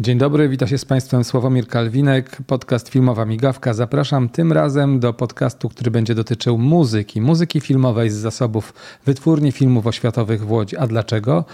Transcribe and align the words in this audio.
Dzień 0.00 0.18
dobry, 0.18 0.48
witam 0.48 0.68
się 0.68 0.78
z 0.78 0.84
Państwem 0.84 1.24
Sławomir 1.24 1.66
Kalwinek, 1.66 2.36
podcast 2.46 2.88
Filmowa 2.88 3.24
Migawka. 3.24 3.74
Zapraszam 3.74 4.28
tym 4.28 4.52
razem 4.52 5.00
do 5.00 5.12
podcastu, 5.12 5.68
który 5.68 5.90
będzie 5.90 6.14
dotyczył 6.14 6.58
muzyki, 6.58 7.20
muzyki 7.20 7.60
filmowej 7.60 8.10
z 8.10 8.14
zasobów 8.14 8.74
Wytwórni 9.06 9.52
Filmów 9.52 9.86
Oświatowych 9.86 10.46
w 10.46 10.50
Łodzi. 10.50 10.76
A 10.76 10.86
dlaczego? 10.86 11.44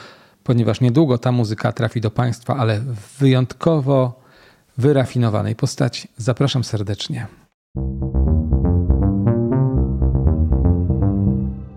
Ponieważ 0.43 0.81
niedługo 0.81 1.19
ta 1.19 1.33
muzyka 1.33 1.73
trafi 1.73 2.01
do 2.01 2.11
Państwa, 2.11 2.57
ale 2.57 2.81
w 2.81 3.19
wyjątkowo 3.19 4.21
wyrafinowanej 4.79 5.57
postaci. 5.57 6.09
Zapraszam 6.17 6.65
serdecznie. 6.65 7.27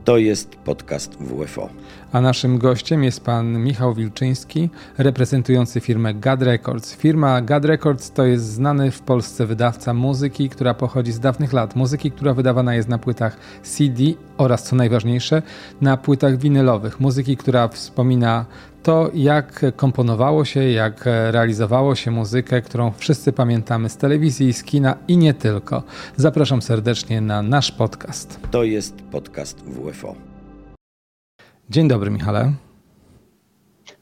To 0.08 0.18
jest 0.18 0.56
podcast 0.56 1.18
WFO. 1.20 1.70
A 2.12 2.22
naszym 2.22 2.58
gościem 2.58 3.04
jest 3.04 3.24
pan 3.24 3.64
Michał 3.64 3.94
Wilczyński, 3.94 4.70
reprezentujący 4.98 5.80
firmę 5.80 6.14
GAD 6.14 6.42
Records. 6.42 6.96
Firma 6.96 7.42
GAD 7.42 7.66
Records 7.66 8.12
to 8.12 8.26
jest 8.26 8.46
znany 8.46 8.92
w 8.92 9.02
Polsce 9.02 9.46
wydawca 9.46 9.94
muzyki, 9.94 10.50
która 10.50 10.74
pochodzi 10.74 11.12
z 11.12 11.20
dawnych 11.20 11.54
lat. 11.54 11.76
Muzyki, 11.76 12.12
która 12.12 12.34
wydawana 12.34 12.76
jest 12.76 12.90
na 12.90 12.98
płytach 12.98 13.38
CD 13.64 14.04
oraz, 14.38 14.64
co 14.64 14.76
najważniejsze, 14.76 15.42
na 15.82 15.98
płytach 15.98 16.38
winylowych. 16.38 17.00
Muzyki, 17.00 17.38
która 17.38 17.68
wspomina 17.68 18.46
to, 18.88 19.12
jak 19.14 19.66
komponowało 19.76 20.46
się, 20.46 20.64
jak 20.64 21.06
realizowało 21.06 21.96
się 21.96 22.12
muzykę, 22.12 22.62
którą 22.62 22.92
wszyscy 22.92 23.34
pamiętamy 23.34 23.90
z 23.90 23.98
telewizji, 23.98 24.54
z 24.54 24.64
kina 24.64 24.98
i 25.08 25.18
nie 25.18 25.34
tylko. 25.34 25.84
Zapraszam 26.16 26.62
serdecznie 26.62 27.22
na 27.22 27.42
nasz 27.42 27.72
podcast. 27.72 28.40
To 28.52 28.64
jest 28.64 29.02
podcast 29.02 29.64
WFO. 29.66 30.16
Dzień 31.70 31.88
dobry, 31.88 32.12
Michale. 32.12 32.54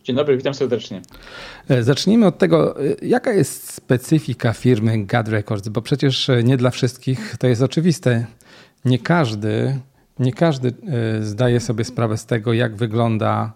Dzień 0.04 0.16
dobry, 0.16 0.38
witam 0.38 0.54
serdecznie. 0.54 1.02
E, 1.70 1.84
zacznijmy 1.84 2.26
od 2.28 2.38
tego, 2.38 2.80
e, 2.80 2.96
jaka 3.02 3.34
jest 3.34 3.74
specyfika 3.74 4.54
firmy 4.54 5.06
GAD 5.06 5.28
Records, 5.28 5.68
bo 5.68 5.82
przecież 5.82 6.30
e, 6.30 6.44
nie 6.44 6.58
dla 6.58 6.70
wszystkich 6.70 7.36
to 7.40 7.48
jest 7.48 7.62
oczywiste. 7.62 8.26
Nie 8.86 9.00
każdy, 9.00 9.80
nie 10.20 10.34
każdy 10.34 10.74
zdaje 11.22 11.60
sobie 11.60 11.84
sprawę 11.84 12.18
z 12.18 12.26
tego, 12.26 12.54
jak 12.54 12.76
wygląda 12.76 13.54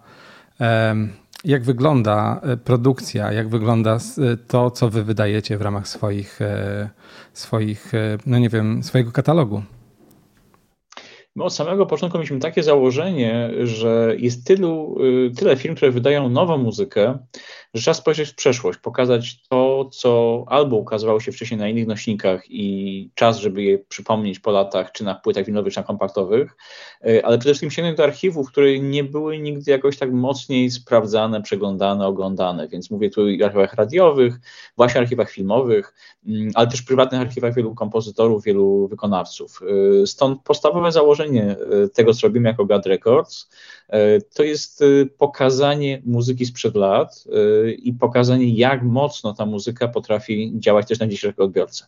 jak 1.46 1.64
wygląda 1.64 2.42
e, 2.44 2.58
produkcja, 2.58 3.32
jak 3.32 3.50
wygląda 3.50 3.96
e, 3.96 4.38
to, 4.38 4.72
co 4.72 4.90
wy 4.90 5.04
wydajecie 5.04 5.58
w 5.58 5.62
ramach 5.62 5.88
swoich, 5.88 6.42
e, 6.42 6.90
swoich 7.34 7.92
no 8.26 8.40
nie 8.40 8.50
wiem, 8.50 8.84
swojego 8.84 9.12
katalogu? 9.12 9.64
My 11.36 11.44
od 11.44 11.54
samego 11.54 11.86
początku 11.86 12.18
mieliśmy 12.18 12.40
takie 12.40 12.64
założenie, 12.64 13.52
że 13.64 14.16
jest 14.18 14.48
tylu, 14.48 14.98
tyle 15.38 15.58
firm, 15.58 15.76
które 15.76 15.92
wydają 15.92 16.30
nową 16.30 16.58
muzykę, 16.58 17.18
że 17.74 17.82
trzeba 17.82 17.94
spojrzeć 17.94 18.30
w 18.30 18.36
przeszłość, 18.36 18.80
pokazać 18.80 19.48
to, 19.48 19.69
co 19.86 20.44
albo 20.48 20.76
ukazywało 20.76 21.20
się 21.20 21.32
wcześniej 21.32 21.60
na 21.60 21.70
innych 21.70 21.88
nośnikach 21.88 22.44
i 22.50 23.10
czas, 23.16 23.38
żeby 23.38 23.64
je 23.64 23.80
przypomnieć 23.80 24.40
po 24.40 24.52
latach, 24.52 24.92
czy 24.92 25.04
na 25.04 25.16
płytach 25.16 25.46
winylowych, 25.46 25.74
czy 25.74 25.80
na 25.80 25.84
kompaktowych, 25.84 26.56
e, 27.06 27.26
ale 27.26 27.38
przede 27.38 27.54
wszystkim 27.54 27.72
sięgnąć 27.72 27.98
do 27.98 28.04
archiwów, 28.04 28.52
które 28.52 28.80
nie 28.80 29.04
były 29.04 29.40
nigdy 29.40 29.72
jakoś 29.72 29.98
tak 29.98 30.12
mocniej 30.12 30.72
sprawdzane, 30.72 31.42
przeglądane, 31.42 32.08
oglądane, 32.08 32.68
więc 32.68 32.92
mówię 32.92 33.10
tu 33.10 33.22
o 33.22 33.46
archiwach 33.46 33.74
radiowych, 33.74 34.40
właśnie 34.78 35.02
archiwach 35.02 35.30
filmowych, 35.32 35.94
mm, 36.28 36.52
ale 36.54 36.68
też 36.68 36.82
prywatnych 36.82 37.22
archiwach 37.22 37.56
wielu 37.56 37.76
kompozytorów, 37.76 38.44
wielu 38.44 38.88
wykonawców. 38.88 39.60
E, 40.02 40.08
stąd 40.08 40.42
podstawowe 40.44 40.92
założenie 40.92 41.44
e, 41.44 41.88
tego, 41.88 42.14
co 42.14 42.28
robimy 42.28 42.50
jako 42.50 42.66
GAD 42.66 42.86
Records, 42.86 43.50
to 44.34 44.44
jest 44.44 44.84
pokazanie 45.18 46.02
muzyki 46.06 46.46
sprzed 46.46 46.76
lat, 46.76 47.24
i 47.78 47.94
pokazanie, 47.94 48.54
jak 48.54 48.84
mocno 48.84 49.34
ta 49.34 49.46
muzyka 49.46 49.69
potrafi 49.94 50.54
działać 50.56 50.88
też 50.88 51.00
na 51.00 51.08
dzisiejszego 51.08 51.44
odbiorcę. 51.44 51.86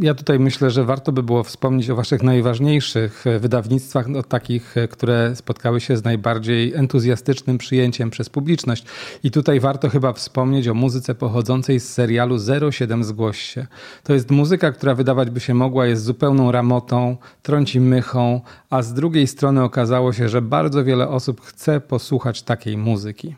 Ja 0.00 0.14
tutaj 0.14 0.38
myślę, 0.38 0.70
że 0.70 0.84
warto 0.84 1.12
by 1.12 1.22
było 1.22 1.44
wspomnieć 1.44 1.90
o 1.90 1.96
Waszych 1.96 2.22
najważniejszych 2.22 3.24
wydawnictwach, 3.40 4.08
no, 4.08 4.22
takich, 4.22 4.74
które 4.90 5.36
spotkały 5.36 5.80
się 5.80 5.96
z 5.96 6.04
najbardziej 6.04 6.74
entuzjastycznym 6.74 7.58
przyjęciem 7.58 8.10
przez 8.10 8.28
publiczność. 8.28 8.84
I 9.22 9.30
tutaj 9.30 9.60
warto 9.60 9.88
chyba 9.88 10.12
wspomnieć 10.12 10.68
o 10.68 10.74
muzyce 10.74 11.14
pochodzącej 11.14 11.80
z 11.80 11.92
serialu 11.92 12.36
07 12.72 13.04
Zgłoś 13.04 13.42
się. 13.42 13.66
To 14.04 14.14
jest 14.14 14.30
muzyka, 14.30 14.72
która 14.72 14.94
wydawać 14.94 15.30
by 15.30 15.40
się 15.40 15.54
mogła 15.54 15.86
jest 15.86 16.04
zupełną 16.04 16.52
ramotą, 16.52 17.16
trąci 17.42 17.80
mychą, 17.80 18.40
a 18.70 18.82
z 18.82 18.94
drugiej 18.94 19.26
strony 19.26 19.62
okazało 19.62 20.12
się, 20.12 20.28
że 20.28 20.42
bardzo 20.42 20.84
wiele 20.84 21.08
osób 21.08 21.40
chce 21.40 21.80
posłuchać 21.80 22.42
takiej 22.42 22.76
muzyki. 22.76 23.34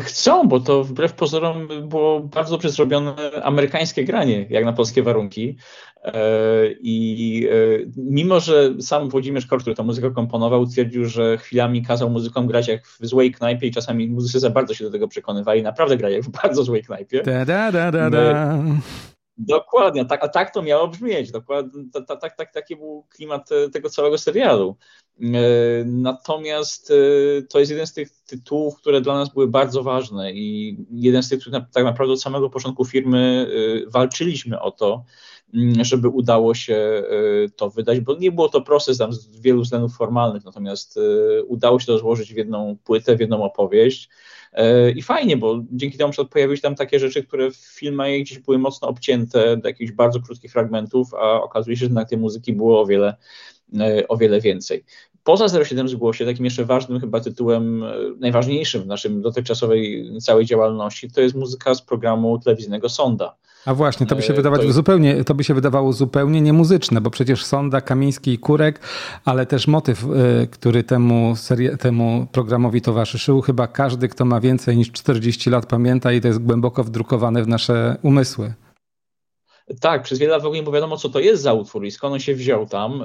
Chcą, 0.00 0.48
bo 0.48 0.60
to 0.60 0.84
wbrew 0.84 1.12
pozorom 1.12 1.68
było 1.88 2.20
bardzo 2.20 2.50
dobrze 2.50 2.70
zrobione 2.70 3.14
amerykańskie 3.42 4.04
granie, 4.04 4.46
jak 4.50 4.64
na 4.64 4.72
polskie 4.72 5.02
warunki. 5.02 5.56
E, 6.04 6.22
I 6.80 7.48
e, 7.50 7.54
mimo, 7.96 8.40
że 8.40 8.74
sam 8.80 9.08
Włodzimierz 9.08 9.46
Kor, 9.46 9.60
który 9.60 9.76
tę 9.76 9.82
muzykę 9.82 10.10
komponował, 10.10 10.66
twierdził, 10.66 11.04
że 11.04 11.38
chwilami 11.38 11.82
kazał 11.82 12.10
muzykom 12.10 12.46
grać 12.46 12.68
jak 12.68 12.86
w 12.86 13.06
złej 13.06 13.32
knajpie 13.32 13.66
i 13.66 13.70
czasami 13.70 14.08
muzycy 14.08 14.40
za 14.40 14.50
bardzo 14.50 14.74
się 14.74 14.84
do 14.84 14.90
tego 14.90 15.08
przekonywali, 15.08 15.62
naprawdę 15.62 15.96
grali 15.96 16.14
jak 16.14 16.24
w 16.24 16.30
bardzo 16.42 16.64
złej 16.64 16.82
knajpie. 16.82 17.22
Da, 17.22 17.44
da, 17.44 17.72
da, 17.72 17.92
da, 17.92 18.10
da. 18.10 18.58
Dokładnie, 19.38 20.04
tak, 20.04 20.24
a 20.24 20.28
tak 20.28 20.54
to 20.54 20.62
miało 20.62 20.88
brzmieć. 20.88 21.30
Dokładnie, 21.30 21.82
tak, 22.06 22.20
tak, 22.20 22.36
tak, 22.36 22.52
taki 22.52 22.76
był 22.76 23.06
klimat 23.10 23.48
tego 23.72 23.90
całego 23.90 24.18
serialu. 24.18 24.76
E, 25.22 25.84
natomiast 25.84 26.90
e, 26.90 27.42
to 27.42 27.58
jest 27.58 27.70
jeden 27.70 27.86
z 27.86 27.92
tych 27.92 28.10
tytułów, 28.10 28.76
które 28.76 29.00
dla 29.00 29.14
nas 29.14 29.32
były 29.32 29.48
bardzo 29.48 29.82
ważne 29.82 30.32
i 30.32 30.76
jeden 30.90 31.22
z 31.22 31.28
tych, 31.28 31.40
których 31.40 31.62
tak 31.72 31.84
naprawdę 31.84 32.12
od 32.12 32.22
samego 32.22 32.50
początku 32.50 32.84
firmy 32.84 33.46
e, 33.86 33.90
walczyliśmy 33.90 34.60
o 34.60 34.70
to, 34.70 35.04
mm, 35.54 35.84
żeby 35.84 36.08
udało 36.08 36.54
się 36.54 37.02
to 37.56 37.70
wydać, 37.70 38.00
bo 38.00 38.14
nie 38.14 38.32
było 38.32 38.48
to 38.48 38.60
proces 38.60 38.98
tam 38.98 39.12
z 39.12 39.40
wielu 39.40 39.62
względów 39.62 39.96
formalnych, 39.96 40.44
natomiast 40.44 40.98
udało 41.46 41.80
się 41.80 41.86
to 41.86 41.98
złożyć 41.98 42.34
w 42.34 42.36
jedną 42.36 42.76
płytę, 42.84 43.16
w 43.16 43.20
jedną 43.20 43.42
opowieść. 43.42 44.08
I 44.96 45.02
fajnie, 45.02 45.36
bo 45.36 45.62
dzięki 45.72 45.98
temu 45.98 46.12
pojawiły 46.30 46.56
się 46.56 46.62
tam 46.62 46.74
takie 46.74 46.98
rzeczy, 46.98 47.24
które 47.24 47.50
w 47.50 47.56
filmach 47.56 48.08
gdzieś 48.20 48.38
były 48.38 48.58
mocno 48.58 48.88
obcięte 48.88 49.56
do 49.56 49.68
jakichś 49.68 49.92
bardzo 49.92 50.20
krótkich 50.20 50.52
fragmentów, 50.52 51.14
a 51.14 51.42
okazuje 51.42 51.76
się, 51.76 51.86
że 51.86 51.92
na 51.92 52.04
tej 52.04 52.18
muzyki 52.18 52.52
było 52.52 52.80
o 52.80 52.86
wiele, 52.86 53.16
o 54.08 54.16
wiele 54.16 54.40
więcej. 54.40 54.84
Poza 55.24 55.64
07 55.64 55.88
zgłosie, 55.88 56.26
takim 56.26 56.44
jeszcze 56.44 56.64
ważnym 56.64 57.00
chyba 57.00 57.20
tytułem, 57.20 57.82
e, 57.82 57.94
najważniejszym 58.18 58.82
w 58.82 58.86
naszym 58.86 59.22
dotychczasowej 59.22 60.10
całej 60.20 60.46
działalności, 60.46 61.10
to 61.10 61.20
jest 61.20 61.34
muzyka 61.34 61.74
z 61.74 61.82
programu 61.82 62.38
telewizyjnego 62.38 62.88
Sonda. 62.88 63.34
A 63.66 63.74
właśnie, 63.74 64.06
to 64.06 64.16
by 64.16 64.22
się 64.22 64.32
e, 64.32 64.36
wydawać 64.36 64.62
to 64.62 64.72
zupełnie, 64.72 65.24
to 65.24 65.34
by 65.34 65.44
się 65.44 65.54
wydawało 65.54 65.92
zupełnie 65.92 66.40
niemuzyczne, 66.40 67.00
bo 67.00 67.10
przecież 67.10 67.44
Sonda, 67.44 67.80
Kamiński 67.80 68.32
i 68.32 68.38
Kurek, 68.38 68.80
ale 69.24 69.46
też 69.46 69.66
motyw, 69.66 70.04
e, 70.04 70.46
który 70.46 70.82
temu, 70.82 71.36
serii, 71.36 71.78
temu 71.78 72.26
programowi 72.32 72.80
towarzyszył, 72.80 73.40
chyba 73.40 73.66
każdy, 73.66 74.08
kto 74.08 74.24
ma 74.24 74.40
więcej 74.40 74.76
niż 74.76 74.92
40 74.92 75.50
lat 75.50 75.66
pamięta 75.66 76.12
i 76.12 76.20
to 76.20 76.28
jest 76.28 76.38
głęboko 76.38 76.84
wdrukowane 76.84 77.42
w 77.42 77.48
nasze 77.48 77.96
umysły. 78.02 78.54
Tak, 79.80 80.02
przez 80.02 80.18
wiele 80.18 80.32
lat 80.32 80.42
w 80.42 80.46
ogóle 80.46 80.62
nie 80.62 80.72
wiadomo, 80.72 80.96
co 80.96 81.08
to 81.08 81.20
jest 81.20 81.42
za 81.42 81.52
utwór 81.52 81.84
i 81.84 81.90
skąd 81.90 82.12
on 82.12 82.20
się 82.20 82.34
wziął 82.34 82.66
tam. 82.66 83.04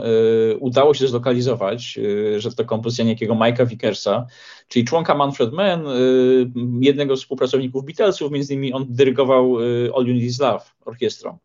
Yy, 0.50 0.58
udało 0.60 0.94
się 0.94 1.08
zlokalizować, 1.08 1.98
yy, 1.98 2.42
że 2.42 2.52
to 2.52 2.66
kompozycja 2.66 3.06
niejakiego 3.06 3.34
Mike'a 3.34 3.68
Vickersa, 3.68 4.26
czyli 4.68 4.86
członka 4.86 5.16
Manfred 5.16 5.54
Mann, 5.54 5.86
yy, 5.86 6.52
jednego 6.82 7.18
z 7.18 7.20
współpracowników 7.20 7.86
Beatlesów, 7.86 8.32
między 8.32 8.54
innymi 8.54 8.74
on 8.74 8.86
dyrygował 8.90 9.58
All 9.96 10.06
You 10.06 10.14
Need 10.14 10.24
Is 10.24 10.40
Love 10.40 10.66
orkiestrą. 10.86 11.38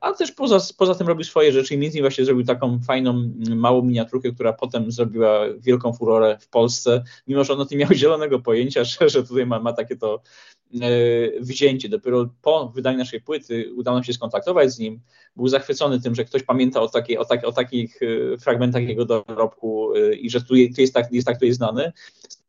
A 0.00 0.12
też 0.12 0.32
poza, 0.32 0.58
poza 0.78 0.94
tym 0.94 1.06
robił 1.06 1.24
swoje 1.24 1.52
rzeczy 1.52 1.74
i 1.74 1.78
między 1.78 1.98
innymi 1.98 2.02
właśnie 2.02 2.24
zrobił 2.24 2.44
taką 2.44 2.78
fajną, 2.86 3.10
mm, 3.10 3.58
małą 3.58 3.82
miniaturkę, 3.82 4.32
która 4.32 4.52
potem 4.52 4.92
zrobiła 4.92 5.40
wielką 5.58 5.92
furorę 5.92 6.38
w 6.40 6.48
Polsce, 6.48 7.04
mimo 7.26 7.44
że 7.44 7.52
on 7.52 7.60
o 7.60 7.64
tym 7.64 7.78
miał 7.78 7.92
zielonego 7.92 8.40
pojęcia, 8.40 8.84
że, 8.84 9.08
że 9.08 9.24
tutaj 9.24 9.46
ma, 9.46 9.60
ma 9.60 9.72
takie 9.72 9.96
to 9.96 10.22
wzięcie. 11.40 11.88
Dopiero 11.88 12.28
po 12.42 12.68
wydaniu 12.68 12.98
naszej 12.98 13.20
płyty 13.20 13.74
udało 13.74 13.96
nam 13.96 14.04
się 14.04 14.12
skontaktować 14.12 14.72
z 14.72 14.78
nim, 14.78 15.00
był 15.36 15.48
zachwycony 15.48 16.00
tym, 16.00 16.14
że 16.14 16.24
ktoś 16.24 16.42
pamięta 16.42 16.80
o, 16.80 16.90
o, 17.18 17.24
tak, 17.24 17.44
o 17.44 17.52
takich 17.52 18.00
e, 18.02 18.38
fragmentach 18.38 18.88
jego 18.88 19.04
dorobku 19.04 19.94
i 20.20 20.30
że 20.30 20.40
tu, 20.40 20.54
jest, 20.54 20.94
tak, 20.94 21.12
jest 21.12 21.26
tak 21.26 21.42
jest 21.42 21.58
znany. 21.58 21.92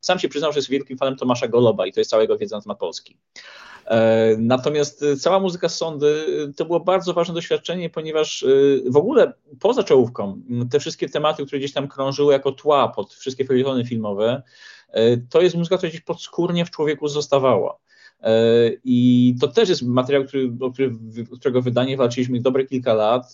Sam 0.02 0.20
się 0.20 0.30
przyznał, 0.30 0.54
że 0.54 0.60
jest 0.60 0.70
wielkim 0.70 0.98
fanem 0.98 1.16
Tomasza 1.16 1.48
Goloba 1.48 1.88
i 1.88 1.94
to 1.94 2.00
jest 2.00 2.10
całego 2.10 2.38
wiedza 2.38 2.56
na 2.56 2.62
temat 2.62 2.80
Polski. 2.80 3.18
E, 3.88 4.36
natomiast 4.40 5.04
e, 5.04 5.16
cała 5.16 5.40
muzyka 5.40 5.70
z 5.70 5.78
sądy 5.78 6.26
e, 6.50 6.54
to 6.54 6.66
było 6.66 6.80
bardzo 6.80 7.14
ważne 7.14 7.34
doświadczenie, 7.34 7.90
ponieważ 7.90 8.46
w 8.86 8.98
ogóle 8.98 9.34
poza 9.60 9.84
czołówką 9.84 10.42
te 10.72 10.80
wszystkie 10.80 11.10
tematy, 11.10 11.46
które 11.46 11.60
gdzieś 11.60 11.74
tam 11.74 11.88
krążyły 11.88 12.34
jako 12.34 12.52
tła 12.52 12.88
pod 12.88 13.14
wszystkie 13.14 13.46
felietony 13.46 13.86
filmowe, 13.86 14.44
to 15.30 15.42
jest 15.42 15.56
muzyka, 15.56 15.78
która 15.78 15.90
gdzieś 15.90 16.02
podskórnie 16.02 16.66
w 16.66 16.72
człowieku 16.72 17.08
zostawała. 17.08 17.78
I 18.84 19.36
to 19.42 19.48
też 19.48 19.70
jest 19.70 19.82
materiał, 19.82 20.24
który, 20.24 20.52
o 21.32 21.36
którego 21.36 21.62
wydanie 21.62 21.98
walczyliśmy 21.98 22.42
dobre 22.42 22.66
kilka 22.66 22.94
lat, 22.94 23.34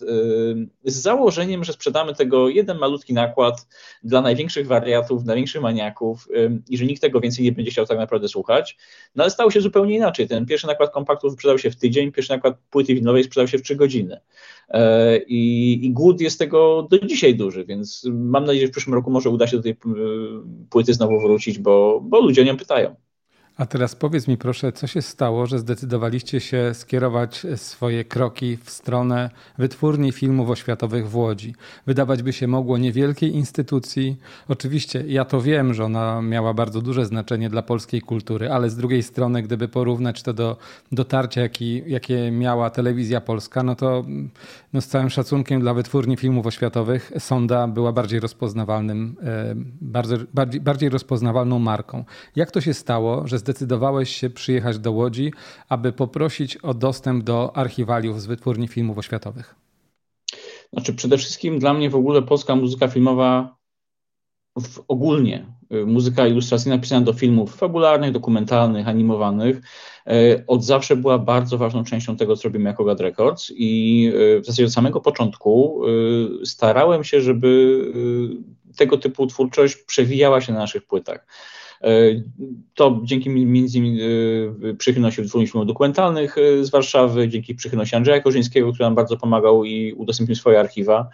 z 0.83 0.95
założeniem, 0.95 1.63
że 1.63 1.73
sprzedamy 1.73 2.15
tego 2.15 2.49
jeden 2.49 2.77
malutki 2.77 3.13
nakład 3.13 3.67
dla 4.03 4.21
największych 4.21 4.67
wariatów, 4.67 5.25
największych 5.25 5.61
maniaków 5.61 6.27
i 6.69 6.77
że 6.77 6.85
nikt 6.85 7.01
tego 7.01 7.19
więcej 7.19 7.45
nie 7.45 7.51
będzie 7.51 7.71
chciał 7.71 7.85
tak 7.85 7.97
naprawdę 7.97 8.27
słuchać. 8.27 8.77
No 9.15 9.23
ale 9.23 9.31
stało 9.31 9.51
się 9.51 9.61
zupełnie 9.61 9.95
inaczej. 9.95 10.27
Ten 10.27 10.45
pierwszy 10.45 10.67
nakład 10.67 10.93
kompaktów 10.93 11.33
sprzedał 11.33 11.59
się 11.59 11.71
w 11.71 11.75
tydzień, 11.75 12.11
pierwszy 12.11 12.33
nakład 12.33 12.57
płyty 12.69 12.95
winylowej 12.95 13.23
sprzedał 13.23 13.47
się 13.47 13.57
w 13.57 13.61
trzy 13.61 13.75
godziny. 13.75 14.19
I, 15.27 15.79
I 15.83 15.91
głód 15.91 16.21
jest 16.21 16.39
tego 16.39 16.87
do 16.91 16.99
dzisiaj 16.99 17.35
duży, 17.35 17.65
więc 17.65 18.09
mam 18.11 18.45
nadzieję, 18.45 18.65
że 18.65 18.67
w 18.67 18.71
przyszłym 18.71 18.93
roku 18.93 19.11
może 19.11 19.29
uda 19.29 19.47
się 19.47 19.57
do 19.57 19.63
tej 19.63 19.75
płyty 20.69 20.93
znowu 20.93 21.19
wrócić, 21.19 21.59
bo, 21.59 22.01
bo 22.03 22.21
ludzie 22.21 22.41
o 22.41 22.45
nią 22.45 22.57
pytają. 22.57 22.95
A 23.57 23.65
teraz 23.65 23.95
powiedz 23.95 24.27
mi 24.27 24.37
proszę, 24.37 24.71
co 24.71 24.87
się 24.87 25.01
stało, 25.01 25.45
że 25.45 25.59
zdecydowaliście 25.59 26.39
się 26.39 26.73
skierować 26.73 27.45
swoje 27.55 28.05
kroki 28.05 28.57
w 28.63 28.69
stronę 28.69 29.29
wytwórni 29.57 30.11
filmów 30.11 30.49
oświatowych 30.49 31.09
w 31.09 31.15
Łodzi? 31.15 31.55
Wydawać 31.85 32.23
by 32.23 32.33
się 32.33 32.47
mogło 32.47 32.77
niewielkiej 32.77 33.35
instytucji. 33.35 34.17
Oczywiście 34.47 35.03
ja 35.07 35.25
to 35.25 35.41
wiem, 35.41 35.73
że 35.73 35.85
ona 35.85 36.21
miała 36.21 36.53
bardzo 36.53 36.81
duże 36.81 37.05
znaczenie 37.05 37.49
dla 37.49 37.61
polskiej 37.61 38.01
kultury, 38.01 38.51
ale 38.51 38.69
z 38.69 38.75
drugiej 38.75 39.03
strony, 39.03 39.41
gdyby 39.41 39.67
porównać 39.67 40.23
to 40.23 40.33
do 40.33 40.57
dotarcia, 40.91 41.41
jaki, 41.41 41.83
jakie 41.87 42.31
miała 42.31 42.69
telewizja 42.69 43.21
polska, 43.21 43.63
no 43.63 43.75
to 43.75 44.05
no 44.73 44.81
z 44.81 44.87
całym 44.87 45.09
szacunkiem 45.09 45.61
dla 45.61 45.73
wytwórni 45.73 46.17
filmów 46.17 46.45
oświatowych 46.45 47.11
Sonda 47.19 47.67
była 47.67 47.91
bardziej 47.91 48.19
rozpoznawalnym, 48.19 49.15
e, 49.23 49.55
bardzo, 49.81 50.15
bardziej, 50.33 50.61
bardziej 50.61 50.89
rozpoznawalną 50.89 51.59
marką. 51.59 52.05
Jak 52.35 52.51
to 52.51 52.61
się 52.61 52.73
stało, 52.73 53.27
że 53.27 53.42
zdecydowałeś 53.43 54.15
się 54.15 54.29
przyjechać 54.29 54.79
do 54.79 54.91
Łodzi, 54.91 55.33
aby 55.69 55.91
poprosić 55.91 56.57
o 56.57 56.73
dostęp 56.73 57.23
do 57.23 57.57
archiwaliów 57.57 58.21
z 58.21 58.25
wytwórni 58.25 58.67
filmów 58.67 58.97
oświatowych? 58.97 59.55
Znaczy, 60.73 60.93
przede 60.93 61.17
wszystkim 61.17 61.59
dla 61.59 61.73
mnie 61.73 61.89
w 61.89 61.95
ogóle 61.95 62.21
polska 62.21 62.55
muzyka 62.55 62.87
filmowa 62.87 63.55
ogólnie, 64.87 65.45
y, 65.73 65.85
muzyka 65.85 66.27
ilustracyjna 66.27 66.77
pisana 66.77 67.05
do 67.05 67.13
filmów 67.13 67.55
fabularnych, 67.55 68.11
dokumentalnych, 68.11 68.87
animowanych, 68.87 69.61
y, 70.07 70.43
od 70.47 70.63
zawsze 70.63 70.95
była 70.95 71.19
bardzo 71.19 71.57
ważną 71.57 71.83
częścią 71.83 72.17
tego, 72.17 72.35
co 72.35 72.43
robimy 72.43 72.69
jako 72.69 72.83
God 72.83 73.01
Records 73.01 73.51
i 73.55 74.11
y, 74.15 74.41
w 74.41 74.45
zasadzie 74.45 74.65
od 74.65 74.73
samego 74.73 75.01
początku 75.01 75.81
starałem 76.43 77.03
się, 77.03 77.21
żeby 77.21 77.81
tego 78.77 78.97
typu 78.97 79.27
twórczość 79.27 79.75
przewijała 79.75 80.41
się 80.41 80.53
na 80.53 80.59
naszych 80.59 80.85
płytach. 80.85 81.25
E, 81.83 82.21
to 82.73 83.01
dzięki 83.03 83.29
między 83.29 83.77
innymi 83.77 84.01
e, 84.69 84.73
przychylności 84.73 85.21
wytwórni 85.21 85.47
filmów 85.47 85.67
dokumentalnych 85.67 86.37
e, 86.37 86.63
z 86.63 86.69
Warszawy, 86.69 87.27
dzięki 87.27 87.55
przychylności 87.55 87.95
Andrzeja 87.95 88.21
Korzyńskiego, 88.21 88.71
który 88.71 88.85
nam 88.85 88.95
bardzo 88.95 89.17
pomagał 89.17 89.63
i 89.63 89.93
udostępnił 89.93 90.35
swoje 90.35 90.59
archiwa. 90.59 91.09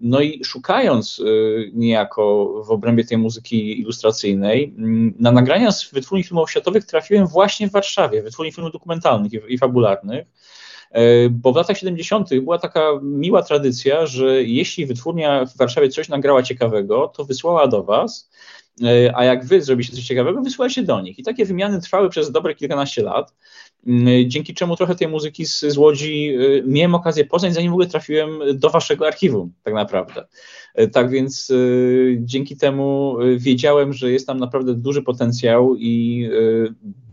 No 0.00 0.20
i 0.20 0.44
szukając 0.44 1.22
niejako 1.72 2.52
w 2.66 2.70
obrębie 2.70 3.04
tej 3.04 3.18
muzyki 3.18 3.80
ilustracyjnej, 3.80 4.74
na 5.18 5.32
nagrania 5.32 5.72
z 5.72 5.90
wytwórni 5.90 6.24
filmów 6.24 6.50
światowych 6.50 6.84
trafiłem 6.84 7.26
właśnie 7.26 7.68
w 7.68 7.72
Warszawie, 7.72 8.22
wytwórni 8.22 8.52
filmów 8.52 8.72
dokumentalnych 8.72 9.32
i 9.48 9.58
fabularnych 9.58 10.26
bo 11.30 11.52
w 11.52 11.56
latach 11.56 11.78
70. 11.78 12.28
była 12.40 12.58
taka 12.58 12.80
miła 13.02 13.42
tradycja, 13.42 14.06
że 14.06 14.42
jeśli 14.42 14.86
wytwórnia 14.86 15.44
w 15.44 15.56
Warszawie 15.56 15.88
coś 15.88 16.08
nagrała 16.08 16.42
ciekawego, 16.42 17.08
to 17.08 17.24
wysłała 17.24 17.66
do 17.66 17.82
Was 17.84 18.30
a 19.14 19.24
jak 19.24 19.44
wy 19.44 19.62
zrobiliście 19.62 19.96
coś 19.96 20.04
ciekawego, 20.04 20.42
wysyłajcie 20.42 20.82
do 20.82 21.00
nich. 21.00 21.18
I 21.18 21.22
takie 21.22 21.44
wymiany 21.44 21.80
trwały 21.80 22.08
przez 22.08 22.32
dobre 22.32 22.54
kilkanaście 22.54 23.02
lat, 23.02 23.34
mm, 23.86 24.30
dzięki 24.30 24.54
czemu 24.54 24.76
trochę 24.76 24.94
tej 24.94 25.08
muzyki 25.08 25.46
z, 25.46 25.60
z 25.60 25.76
Łodzi 25.76 26.34
e, 26.34 26.62
miałem 26.66 26.94
okazję 26.94 27.24
poznać, 27.24 27.54
zanim 27.54 27.70
w 27.70 27.74
ogóle 27.74 27.86
trafiłem 27.86 28.38
do 28.54 28.70
waszego 28.70 29.06
archiwum, 29.06 29.52
tak 29.62 29.74
naprawdę. 29.74 30.26
E, 30.74 30.88
tak 30.88 31.10
więc 31.10 31.52
dzięki 32.18 32.56
temu 32.56 33.16
wiedziałem, 33.36 33.92
że 33.92 34.12
jest 34.12 34.26
tam 34.26 34.38
naprawdę 34.38 34.74
duży 34.74 35.02
potencjał 35.02 35.76
i 35.76 36.28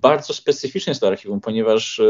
bardzo 0.02 0.34
specyficzne 0.34 0.92
jest 0.92 1.02
to 1.02 1.08
archiwum, 1.08 1.42
ponieważ 1.42 2.02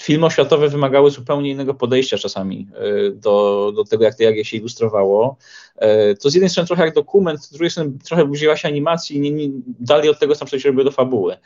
filmy 0.00 0.26
oświatowe 0.26 0.68
wymagały 0.68 1.10
zupełnie 1.10 1.50
innego 1.50 1.74
podejścia 1.74 2.18
czasami 2.18 2.68
e, 2.74 3.10
do, 3.10 3.72
do 3.76 3.84
tego, 3.84 4.04
jak, 4.04 4.20
jak 4.20 4.36
je 4.36 4.44
się 4.44 4.56
ilustrowało. 4.56 5.36
E, 5.76 6.14
to 6.14 6.30
z 6.30 6.34
jednej 6.34 6.50
strony 6.50 6.66
trochę 6.66 6.84
jak 6.84 6.94
dokument, 6.94 7.44
z 7.44 7.52
drugiej 7.52 7.70
strony 7.70 7.92
trochę 8.04 8.24
używa 8.24 8.56
się 8.56 8.68
animacji, 8.68 9.20
nie, 9.20 9.30
nie, 9.30 9.48
dalej 9.66 10.08
od 10.08 10.18
tego 10.18 10.34
sam 10.34 10.48
coś 10.48 10.64
robię 10.64 10.84
do 10.84 10.90
fabuły. 10.90 11.36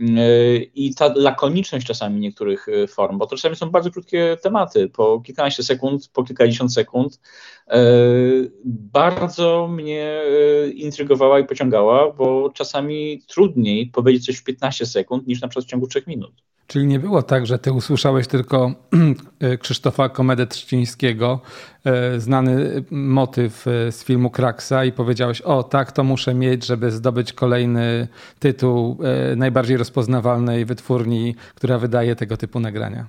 E, 0.00 0.56
I 0.56 0.94
ta 0.94 1.12
lakoniczność 1.16 1.86
czasami 1.86 2.20
niektórych 2.20 2.66
form, 2.88 3.18
bo 3.18 3.26
to 3.26 3.36
czasami 3.36 3.56
są 3.56 3.70
bardzo 3.70 3.90
krótkie 3.90 4.36
tematy, 4.42 4.88
po 4.88 5.20
kilkanaście 5.20 5.62
sekund, 5.62 6.08
po 6.08 6.24
kilkadziesiąt 6.24 6.74
sekund, 6.74 7.20
bardzo 8.64 9.68
mnie 9.68 10.22
intrygowała 10.74 11.40
i 11.40 11.44
pociągała, 11.44 12.12
bo 12.12 12.50
czasami 12.50 13.22
trudniej 13.26 13.86
powiedzieć 13.86 14.26
coś 14.26 14.36
w 14.36 14.44
15 14.44 14.86
sekund 14.86 15.26
niż 15.26 15.40
na 15.40 15.48
przykład 15.48 15.66
w 15.66 15.68
ciągu 15.68 15.86
3 15.86 16.02
minut. 16.06 16.32
Czyli 16.66 16.86
nie 16.86 16.98
było 16.98 17.22
tak, 17.22 17.46
że 17.46 17.58
ty 17.58 17.72
usłyszałeś 17.72 18.26
tylko 18.26 18.72
e, 19.40 19.58
Krzysztofa 19.58 20.08
Komedę 20.08 20.46
Trzcińskiego, 20.46 21.40
e, 21.84 22.20
znany 22.20 22.84
motyw 22.90 23.66
e, 23.66 23.92
z 23.92 24.04
filmu 24.04 24.30
Kraksa 24.30 24.84
i 24.84 24.92
powiedziałeś, 24.92 25.40
o 25.40 25.62
tak, 25.62 25.92
to 25.92 26.04
muszę 26.04 26.34
mieć, 26.34 26.66
żeby 26.66 26.90
zdobyć 26.90 27.32
kolejny 27.32 28.08
tytuł 28.38 28.98
najbardziej 29.36 29.76
rozpoznawalnej 29.76 30.64
wytwórni, 30.64 31.34
która 31.54 31.78
wydaje 31.78 32.16
tego 32.16 32.36
typu 32.36 32.60
nagrania. 32.60 33.06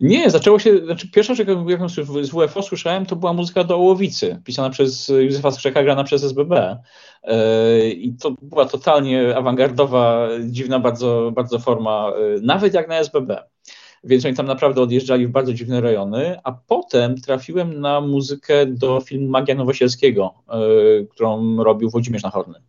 Nie, 0.00 0.30
zaczęło 0.30 0.58
się, 0.58 0.78
znaczy 0.84 1.10
pierwsza 1.10 1.34
rzecz, 1.34 1.48
jaką 1.68 1.88
z 1.88 2.30
WFO 2.30 2.62
słyszałem, 2.62 3.06
to 3.06 3.16
była 3.16 3.32
muzyka 3.32 3.64
do 3.64 3.76
Ołowicy, 3.76 4.40
pisana 4.44 4.70
przez 4.70 5.08
Józefa 5.08 5.50
Skrzeka, 5.50 5.82
grana 5.82 6.04
przez 6.04 6.24
SBB. 6.24 6.78
E, 7.22 7.88
I 7.88 8.14
to 8.14 8.34
była 8.42 8.64
totalnie 8.64 9.36
awangardowa, 9.36 10.28
dziwna 10.44 10.78
bardzo, 10.78 11.32
bardzo 11.34 11.58
forma, 11.58 12.12
e, 12.36 12.40
nawet 12.40 12.74
jak 12.74 12.88
na 12.88 12.98
SBB. 12.98 13.42
Więc 14.04 14.24
oni 14.26 14.34
tam 14.34 14.46
naprawdę 14.46 14.82
odjeżdżali 14.82 15.26
w 15.26 15.30
bardzo 15.30 15.52
dziwne 15.52 15.80
rejony, 15.80 16.38
a 16.44 16.52
potem 16.52 17.20
trafiłem 17.20 17.80
na 17.80 18.00
muzykę 18.00 18.66
do 18.66 19.00
filmu 19.00 19.28
Magia 19.28 19.54
Nowosielskiego, 19.54 20.34
e, 20.48 20.58
którą 21.06 21.56
robił 21.64 21.90
Włodzimierz 21.90 22.22
Nachorny 22.22 22.60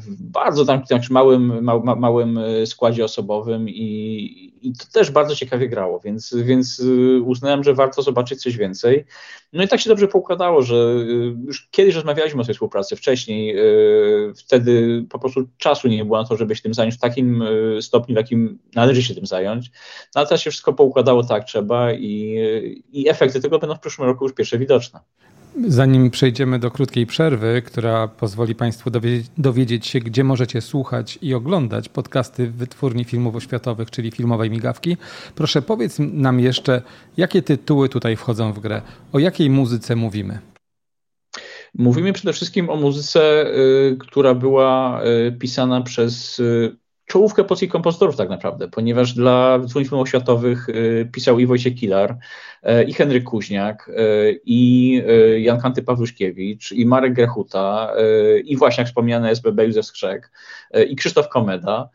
w 0.00 0.16
bardzo 0.18 0.64
tam, 0.64 0.82
tam 0.82 1.00
małym, 1.10 1.64
ma, 1.64 1.78
małym 1.78 2.38
e, 2.38 2.66
składzie 2.66 3.04
osobowym 3.04 3.68
i, 3.68 4.52
i, 4.62 4.72
to 4.72 4.84
też 4.92 5.10
bardzo 5.10 5.36
ciekawie 5.36 5.68
grało, 5.68 6.00
więc, 6.00 6.34
więc 6.34 6.80
e, 6.80 7.20
uznałem, 7.20 7.64
że 7.64 7.74
warto 7.74 8.02
zobaczyć 8.02 8.42
coś 8.42 8.56
więcej. 8.56 9.04
No 9.52 9.62
i 9.62 9.68
tak 9.68 9.80
się 9.80 9.90
dobrze 9.90 10.08
poukładało, 10.08 10.62
że 10.62 10.76
e, 10.76 11.04
już 11.46 11.68
kiedyś 11.70 11.94
rozmawialiśmy 11.94 12.42
o 12.42 12.44
tej 12.44 12.54
współpracy 12.54 12.96
wcześniej, 12.96 13.56
wtedy 14.36 15.04
po 15.10 15.18
prostu 15.18 15.48
czasu 15.58 15.88
nie 15.88 16.04
było 16.04 16.22
na 16.22 16.28
to, 16.28 16.36
żeby 16.36 16.56
się 16.56 16.62
tym 16.62 16.74
zająć 16.74 16.94
w 16.94 17.00
takim 17.00 17.44
stopniu, 17.80 18.14
w 18.14 18.18
jakim 18.18 18.58
należy 18.74 19.02
się 19.02 19.14
tym 19.14 19.26
zająć. 19.26 19.70
No 20.14 20.18
ale 20.18 20.26
teraz 20.26 20.40
się 20.40 20.50
wszystko 20.50 20.72
poukładało 20.72 21.24
tak 21.24 21.44
trzeba 21.44 21.92
i, 21.92 22.82
i 22.92 23.08
efekty 23.08 23.40
tego 23.40 23.58
będą 23.58 23.76
w 23.76 23.80
przyszłym 23.80 24.08
roku 24.08 24.24
już 24.24 24.34
pierwsze 24.34 24.58
widoczne. 24.58 25.00
Zanim 25.68 26.10
przejdziemy 26.10 26.58
do 26.58 26.70
krótkiej 26.70 27.06
przerwy, 27.06 27.62
która 27.66 28.08
pozwoli 28.08 28.54
Państwu 28.54 28.90
dowiedzieć, 29.38 29.86
się, 29.86 30.00
gdzie 30.00 30.24
możecie 30.24 30.60
słuchać 30.60 31.18
i 31.22 31.34
oglądać 31.34 31.88
podcasty 31.88 32.50
Wytwórni 32.50 33.04
Filmów 33.04 33.36
Oświatowych, 33.36 33.90
czyli 33.90 34.10
Filmowej 34.10 34.50
Migawki, 34.50 34.96
proszę 35.34 35.62
powiedz 35.62 35.98
nam 35.98 36.40
jeszcze, 36.40 36.82
jakie 37.16 37.42
tytuły 37.42 37.88
tutaj 37.88 38.16
wchodzą 38.16 38.52
w 38.52 38.60
grę, 38.60 38.82
o 39.12 39.18
jakiej 39.18 39.50
muzyce 39.50 39.96
mówimy. 39.96 40.38
Mówimy 41.74 42.12
przede 42.12 42.32
wszystkim 42.32 42.70
o 42.70 42.76
muzyce, 42.76 43.46
y, 43.46 43.96
która 44.00 44.34
była 44.34 45.02
y, 45.04 45.32
pisana 45.32 45.80
przez 45.80 46.38
y, 46.38 46.76
czołówkę 47.06 47.44
polskich 47.44 47.70
kompozytorów 47.70 48.16
tak 48.16 48.28
naprawdę, 48.28 48.68
ponieważ 48.68 49.14
dla 49.14 49.58
wytwórni 49.58 49.88
filmów 49.88 50.02
oświatowych 50.02 50.68
y, 50.68 51.08
pisał 51.12 51.38
i 51.38 51.46
Wojciech 51.46 51.74
Kilar, 51.74 52.16
y, 52.80 52.84
i 52.84 52.92
Henryk 52.92 53.24
Kuźniak, 53.24 53.88
y, 53.88 54.40
i 54.44 55.02
Jan 55.38 55.60
Kanty 55.60 55.82
Pawluszkiewicz, 55.82 56.72
i 56.72 56.86
Marek 56.86 57.12
Grechuta, 57.12 57.92
i 58.44 58.56
właśnie 58.56 58.82
jak 58.82 58.88
wspomniany 58.88 59.30
SBB 59.30 59.64
Józef 59.64 59.86
Skrzek, 59.86 60.30
i 60.88 60.96
Krzysztof 60.96 61.28
Komeda. 61.28 61.88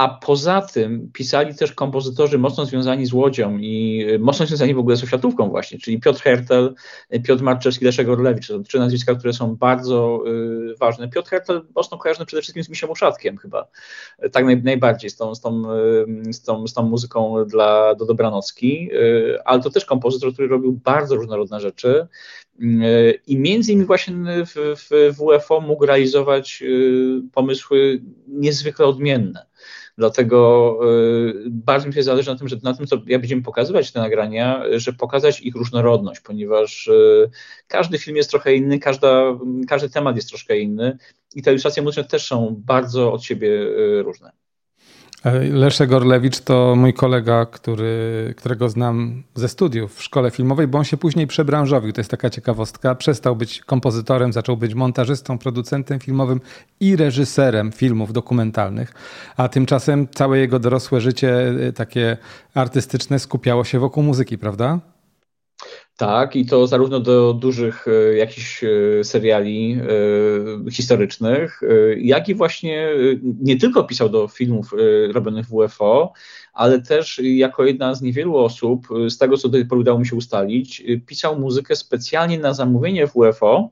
A 0.00 0.08
poza 0.08 0.62
tym 0.62 1.10
pisali 1.12 1.54
też 1.54 1.72
kompozytorzy 1.72 2.38
mocno 2.38 2.66
związani 2.66 3.06
z 3.06 3.12
Łodzią 3.12 3.58
i 3.58 4.04
y, 4.10 4.18
mocno 4.18 4.46
związani 4.46 4.74
w 4.74 4.78
ogóle 4.78 4.96
z 4.96 5.02
oświatówką 5.02 5.48
właśnie, 5.48 5.78
czyli 5.78 6.00
Piotr 6.00 6.20
Hertel, 6.20 6.74
y, 7.14 7.20
Piotr 7.20 7.42
Marczewski, 7.42 7.84
Leszek 7.84 8.08
Orlewicz. 8.08 8.48
To 8.48 8.58
trzy 8.58 8.78
nazwiska, 8.78 9.14
które 9.14 9.32
są 9.32 9.56
bardzo 9.56 10.22
y, 10.72 10.76
ważne. 10.76 11.08
Piotr 11.08 11.30
Hertel 11.30 11.62
mocno 11.74 11.98
kojarzony 11.98 12.26
przede 12.26 12.42
wszystkim 12.42 12.64
z 12.64 12.68
Misiem 12.68 12.90
Uszatkiem 12.90 13.36
chyba, 13.36 13.66
tak 14.32 14.44
naj, 14.44 14.62
najbardziej 14.62 15.10
z 15.10 15.16
tą, 15.16 15.34
z, 15.34 15.40
tą, 15.40 15.62
z, 16.30 16.42
tą, 16.42 16.66
z 16.66 16.72
tą 16.72 16.82
muzyką 16.82 17.44
dla, 17.44 17.94
do 17.94 18.06
Dobranocki, 18.06 18.90
ale 19.44 19.62
to 19.62 19.70
też 19.70 19.84
kompozytor, 19.84 20.32
który 20.32 20.48
robił 20.48 20.72
bardzo 20.72 21.16
różnorodne 21.16 21.60
rzeczy 21.60 22.06
i 23.26 23.38
między 23.38 23.72
innymi 23.72 23.86
właśnie 23.86 24.14
w, 24.46 24.76
w, 24.76 25.16
w 25.16 25.22
UFO 25.22 25.60
mógł 25.60 25.86
realizować 25.86 26.62
pomysły 27.32 28.02
niezwykle 28.28 28.86
odmienne. 28.86 29.49
Dlatego 30.00 30.78
y, 31.28 31.44
bardzo 31.50 31.88
mi 31.88 31.94
się 31.94 32.02
zależy 32.02 32.30
na 32.30 32.38
tym, 32.38 32.48
że 32.48 32.56
na 32.62 32.74
tym, 32.74 32.86
co 32.86 32.96
ja 33.06 33.18
będziemy 33.18 33.42
pokazywać 33.42 33.92
te 33.92 34.00
nagrania, 34.00 34.62
że 34.76 34.92
pokazać 34.92 35.40
ich 35.40 35.54
różnorodność, 35.54 36.20
ponieważ 36.20 36.86
y, 36.86 37.30
każdy 37.68 37.98
film 37.98 38.16
jest 38.16 38.30
trochę 38.30 38.54
inny, 38.54 38.78
każda, 38.78 39.38
każdy 39.68 39.90
temat 39.90 40.16
jest 40.16 40.28
troszkę 40.28 40.58
inny 40.58 40.98
i 41.34 41.42
te 41.42 41.50
ilustracje 41.50 41.82
muzyczne 41.82 42.04
też 42.04 42.26
są 42.26 42.62
bardzo 42.66 43.12
od 43.12 43.24
siebie 43.24 43.48
y, 43.48 44.02
różne. 44.02 44.39
Leszek 45.50 45.92
Orlewicz 45.92 46.40
to 46.40 46.76
mój 46.76 46.94
kolega, 46.94 47.46
który, 47.46 48.34
którego 48.36 48.68
znam 48.68 49.22
ze 49.34 49.48
studiów 49.48 49.94
w 49.94 50.02
szkole 50.02 50.30
filmowej, 50.30 50.66
bo 50.66 50.78
on 50.78 50.84
się 50.84 50.96
później 50.96 51.26
przebranżowił. 51.26 51.92
To 51.92 52.00
jest 52.00 52.10
taka 52.10 52.30
ciekawostka. 52.30 52.94
Przestał 52.94 53.36
być 53.36 53.60
kompozytorem, 53.60 54.32
zaczął 54.32 54.56
być 54.56 54.74
montażystą, 54.74 55.38
producentem 55.38 56.00
filmowym 56.00 56.40
i 56.80 56.96
reżyserem 56.96 57.72
filmów 57.72 58.12
dokumentalnych. 58.12 58.94
A 59.36 59.48
tymczasem 59.48 60.08
całe 60.14 60.38
jego 60.38 60.58
dorosłe 60.58 61.00
życie, 61.00 61.48
y, 61.68 61.72
takie 61.72 62.16
artystyczne, 62.54 63.18
skupiało 63.18 63.64
się 63.64 63.78
wokół 63.78 64.02
muzyki, 64.02 64.38
prawda? 64.38 64.78
Tak, 66.00 66.36
i 66.36 66.46
to 66.46 66.66
zarówno 66.66 67.00
do 67.00 67.34
dużych 67.34 67.86
e, 67.88 68.16
jakichś 68.16 68.64
e, 68.64 68.68
seriali 69.04 69.78
e, 70.66 70.70
historycznych, 70.70 71.60
jak 71.98 72.28
i 72.28 72.34
właśnie 72.34 72.88
nie 73.40 73.56
tylko 73.56 73.84
pisał 73.84 74.08
do 74.08 74.28
filmów 74.28 74.70
robionych 75.12 75.46
w 75.46 75.54
UFO, 75.54 76.12
ale 76.52 76.82
też 76.82 77.20
jako 77.24 77.64
jedna 77.64 77.94
z 77.94 78.02
niewielu 78.02 78.36
osób, 78.36 78.88
z 79.08 79.18
tego 79.18 79.36
co 79.36 79.48
do 79.48 79.58
tej 79.58 79.66
pory 79.66 79.80
udało 79.80 79.98
mi 79.98 80.06
się 80.06 80.16
ustalić, 80.16 80.82
pisał 81.06 81.38
muzykę 81.38 81.76
specjalnie 81.76 82.38
na 82.38 82.54
zamówienie 82.54 83.06
w 83.06 83.16
UFO 83.16 83.70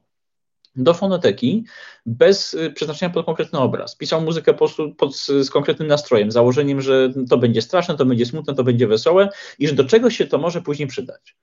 do 0.77 0.95
fonoteki 0.95 1.65
bez 2.07 2.57
przeznaczenia 2.75 3.11
pod 3.11 3.27
konkretny 3.27 3.59
obraz. 3.59 3.97
Pisał 3.97 4.21
muzykę 4.23 4.53
po 4.53 4.59
prostu 4.59 4.95
pod, 4.95 5.17
z 5.17 5.51
konkretnym 5.51 5.89
nastrojem, 5.89 6.33
założeniem, 6.33 6.81
że 6.81 7.13
to 7.31 7.39
będzie 7.39 7.63
straszne, 7.63 7.97
to 7.97 8.07
będzie 8.07 8.27
smutne, 8.27 8.55
to 8.55 8.65
będzie 8.65 8.87
wesołe 8.87 9.29
i 9.59 9.69
że 9.69 9.75
do 9.75 9.85
czegoś 9.85 10.17
się 10.17 10.27
to 10.27 10.39
może 10.39 10.63
później 10.63 10.89
przydać. 10.89 11.37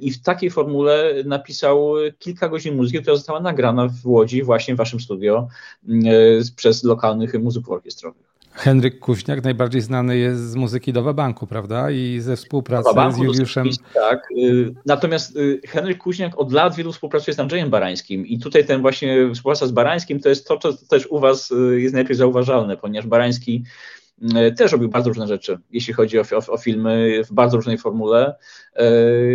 I 0.00 0.10
w 0.10 0.22
takiej 0.22 0.50
formule 0.50 1.14
napisał 1.24 1.94
kilka 2.18 2.48
godzin 2.48 2.76
muzyki, 2.76 3.00
która 3.00 3.16
została 3.16 3.40
nagrana 3.40 3.88
w 3.88 4.06
Łodzi, 4.06 4.42
właśnie 4.42 4.74
w 4.74 4.76
waszym 4.76 5.00
studio, 5.00 5.48
mm, 5.88 6.06
e, 6.06 6.10
przez 6.56 6.84
lokalnych 6.84 7.34
muzyków 7.34 7.70
orkiestrowych. 7.70 8.32
Henryk 8.54 8.98
Kuźniak 8.98 9.44
najbardziej 9.44 9.80
znany 9.80 10.18
jest 10.18 10.50
z 10.50 10.54
muzyki 10.54 10.92
Dowa 10.92 11.12
Banku, 11.12 11.46
prawda? 11.46 11.90
I 11.90 12.20
ze 12.20 12.36
współpracy 12.36 12.90
z 13.10 13.18
Juliuszem. 13.18 13.68
Tak. 13.94 14.28
Y, 14.38 14.74
natomiast 14.86 15.36
y, 15.36 15.60
Henryk 15.66 15.98
Kuźniak 15.98 16.38
od 16.38 16.52
lat 16.52 16.74
wielu 16.74 16.92
współpracuje 16.92 17.34
z 17.34 17.40
Andrzejem 17.40 17.70
Barańskim. 17.70 18.26
I 18.26 18.38
tutaj 18.38 18.66
ten 18.66 18.80
właśnie 18.82 19.30
współpraca 19.34 19.66
z 19.66 19.70
Barańskim 19.72 20.20
to 20.20 20.28
jest 20.28 20.48
to, 20.48 20.58
co 20.58 20.72
też 20.72 21.06
u 21.06 21.20
Was 21.20 21.50
y, 21.50 21.80
jest 21.80 21.94
najlepiej 21.94 22.16
zauważalne, 22.16 22.76
ponieważ 22.76 23.06
Barański 23.06 23.64
E, 23.64 24.01
też 24.56 24.72
robił 24.72 24.88
bardzo 24.88 25.08
różne 25.08 25.26
rzeczy, 25.26 25.58
jeśli 25.70 25.94
chodzi 25.94 26.18
o, 26.18 26.22
o, 26.22 26.52
o 26.52 26.58
filmy 26.58 27.22
w 27.24 27.32
bardzo 27.32 27.56
różnej 27.56 27.78
formule 27.78 28.34
e, 28.76 28.84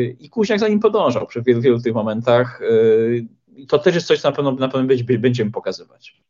i 0.03 0.29
Kuźniak 0.29 0.59
za 0.59 0.67
nim 0.67 0.79
podążał 0.79 1.27
przy 1.27 1.41
wielu, 1.41 1.61
wielu 1.61 1.81
tych 1.81 1.93
momentach. 1.93 2.61
E, 2.61 3.65
to 3.67 3.79
też 3.79 3.95
jest 3.95 4.07
coś, 4.07 4.21
co 4.21 4.29
na 4.29 4.35
pewno, 4.35 4.51
na 4.51 4.67
pewno 4.67 4.95
będziemy 5.19 5.51
pokazywać. 5.51 6.21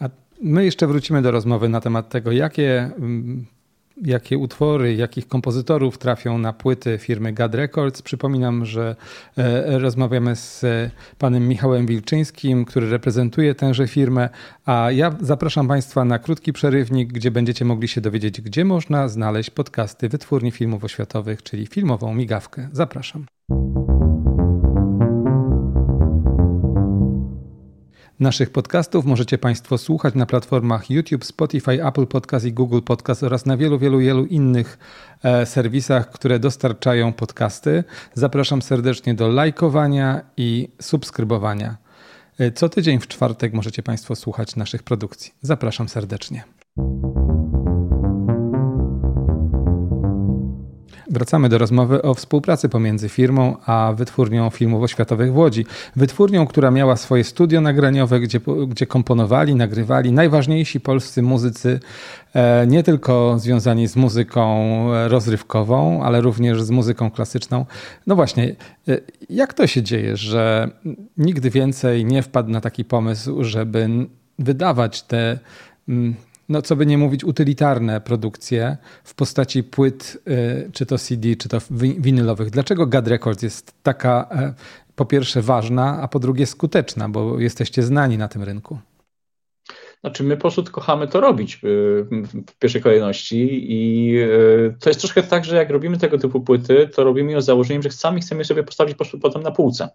A 0.00 0.08
my 0.42 0.64
jeszcze 0.64 0.86
wrócimy 0.86 1.22
do 1.22 1.30
rozmowy 1.30 1.68
na 1.68 1.80
temat 1.80 2.08
tego, 2.08 2.32
jakie 2.32 2.90
mm, 2.98 3.46
jakie 4.04 4.38
utwory, 4.38 4.94
jakich 4.94 5.28
kompozytorów 5.28 5.98
trafią 5.98 6.38
na 6.38 6.52
płyty 6.52 6.98
firmy 6.98 7.32
GAD 7.32 7.54
Records. 7.54 8.02
Przypominam, 8.02 8.64
że 8.64 8.96
e, 9.36 9.78
rozmawiamy 9.78 10.36
z 10.36 10.64
panem 11.18 11.48
Michałem 11.48 11.86
Wilczyńskim, 11.86 12.64
który 12.64 12.90
reprezentuje 12.90 13.54
tęże 13.54 13.88
firmę, 13.88 14.28
a 14.66 14.90
ja 14.90 15.16
zapraszam 15.20 15.68
Państwa 15.68 16.04
na 16.04 16.18
krótki 16.18 16.52
przerywnik, 16.52 17.12
gdzie 17.12 17.30
będziecie 17.30 17.64
mogli 17.64 17.88
się 17.88 18.00
dowiedzieć, 18.00 18.40
gdzie 18.40 18.64
można 18.64 19.08
znaleźć 19.08 19.50
podcasty 19.50 20.08
Wytwórni 20.08 20.50
Filmów 20.50 20.84
Oświatowych, 20.84 21.42
czyli 21.42 21.66
filmową 21.66 22.14
migawkę. 22.14 22.68
Zapraszam. 22.72 23.26
Naszych 28.20 28.50
podcastów 28.50 29.04
możecie 29.04 29.38
Państwo 29.38 29.78
słuchać 29.78 30.14
na 30.14 30.26
platformach 30.26 30.90
YouTube, 30.90 31.24
Spotify, 31.24 31.86
Apple 31.86 32.06
Podcast 32.06 32.44
i 32.44 32.52
Google 32.52 32.80
Podcast 32.80 33.22
oraz 33.22 33.46
na 33.46 33.56
wielu, 33.56 33.78
wielu, 33.78 33.98
wielu 33.98 34.26
innych 34.26 34.78
e, 35.22 35.46
serwisach, 35.46 36.10
które 36.10 36.38
dostarczają 36.38 37.12
podcasty. 37.12 37.84
Zapraszam 38.14 38.62
serdecznie 38.62 39.14
do 39.14 39.28
lajkowania 39.28 40.20
i 40.36 40.68
subskrybowania. 40.80 41.76
E, 42.38 42.52
co 42.52 42.68
tydzień 42.68 43.00
w 43.00 43.08
czwartek 43.08 43.52
możecie 43.52 43.82
Państwo 43.82 44.16
słuchać 44.16 44.56
naszych 44.56 44.82
produkcji. 44.82 45.32
Zapraszam 45.42 45.88
serdecznie. 45.88 46.44
Wracamy 51.10 51.48
do 51.48 51.58
rozmowy 51.58 52.02
o 52.02 52.14
współpracy 52.14 52.68
pomiędzy 52.68 53.08
firmą 53.08 53.56
a 53.66 53.92
wytwórnią 53.96 54.50
filmów 54.50 54.82
oświatowych 54.82 55.32
w 55.32 55.36
Łodzi. 55.36 55.66
Wytwórnią, 55.96 56.46
która 56.46 56.70
miała 56.70 56.96
swoje 56.96 57.24
studio 57.24 57.60
nagraniowe, 57.60 58.20
gdzie, 58.20 58.40
gdzie 58.68 58.86
komponowali, 58.86 59.54
nagrywali 59.54 60.12
najważniejsi 60.12 60.80
polscy 60.80 61.22
muzycy, 61.22 61.80
e, 62.34 62.66
nie 62.66 62.82
tylko 62.82 63.38
związani 63.38 63.88
z 63.88 63.96
muzyką 63.96 64.58
rozrywkową, 65.08 66.02
ale 66.02 66.20
również 66.20 66.62
z 66.62 66.70
muzyką 66.70 67.10
klasyczną. 67.10 67.66
No 68.06 68.16
właśnie, 68.16 68.56
e, 68.88 68.98
jak 69.30 69.54
to 69.54 69.66
się 69.66 69.82
dzieje, 69.82 70.16
że 70.16 70.70
nigdy 71.16 71.50
więcej 71.50 72.04
nie 72.04 72.22
wpadł 72.22 72.50
na 72.50 72.60
taki 72.60 72.84
pomysł, 72.84 73.44
żeby 73.44 73.88
wydawać 74.38 75.02
te 75.02 75.38
no 76.48 76.62
co 76.62 76.76
by 76.76 76.86
nie 76.86 76.98
mówić, 76.98 77.24
utylitarne 77.24 78.00
produkcje 78.00 78.76
w 79.04 79.14
postaci 79.14 79.62
płyt, 79.62 80.18
y, 80.28 80.70
czy 80.72 80.86
to 80.86 80.98
CD, 80.98 81.36
czy 81.36 81.48
to 81.48 81.58
winylowych. 81.98 82.50
Dlaczego 82.50 82.86
GAD 82.86 83.08
Records 83.08 83.42
jest 83.42 83.74
taka 83.82 84.28
e, 84.30 84.54
po 84.96 85.04
pierwsze 85.04 85.42
ważna, 85.42 86.00
a 86.02 86.08
po 86.08 86.18
drugie 86.18 86.46
skuteczna, 86.46 87.08
bo 87.08 87.40
jesteście 87.40 87.82
znani 87.82 88.18
na 88.18 88.28
tym 88.28 88.42
rynku? 88.42 88.78
Znaczy, 90.00 90.24
my 90.24 90.36
po 90.36 90.40
prostu 90.40 90.64
kochamy 90.64 91.08
to 91.08 91.20
robić 91.20 91.54
y, 91.54 91.58
w 92.48 92.58
pierwszej 92.58 92.82
kolejności 92.82 93.72
i 93.72 94.14
y, 94.18 94.74
to 94.80 94.90
jest 94.90 95.00
troszkę 95.00 95.22
tak, 95.22 95.44
że 95.44 95.56
jak 95.56 95.70
robimy 95.70 95.98
tego 95.98 96.18
typu 96.18 96.40
płyty, 96.40 96.88
to 96.94 97.04
robimy 97.04 97.32
ją 97.32 97.40
z 97.40 97.44
założeniem, 97.44 97.82
że 97.82 97.90
sami 97.90 98.20
chcemy 98.20 98.44
sobie 98.44 98.62
postawić 98.62 98.94
po 98.94 98.98
prostu 98.98 99.18
potem 99.18 99.42
na 99.42 99.50
półce. 99.50 99.88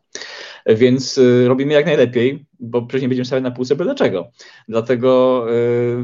Więc 0.66 1.18
y, 1.18 1.48
robimy 1.48 1.74
jak 1.74 1.86
najlepiej, 1.86 2.46
bo 2.60 2.82
przecież 2.82 3.02
nie 3.02 3.08
będziemy 3.08 3.26
stawiać 3.26 3.44
na 3.44 3.52
półce 3.52 3.76
byle 3.76 3.96
czego. 3.96 4.32
Dlatego 4.68 5.46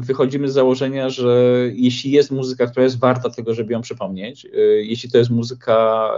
wychodzimy 0.00 0.48
z 0.48 0.52
założenia, 0.52 1.10
że 1.10 1.54
jeśli 1.72 2.10
jest 2.10 2.30
muzyka, 2.30 2.66
która 2.66 2.84
jest 2.84 3.00
warta 3.00 3.30
tego, 3.30 3.54
żeby 3.54 3.72
ją 3.72 3.80
przypomnieć, 3.80 4.46
jeśli 4.80 5.10
to 5.10 5.18
jest 5.18 5.30
muzyka, 5.30 6.10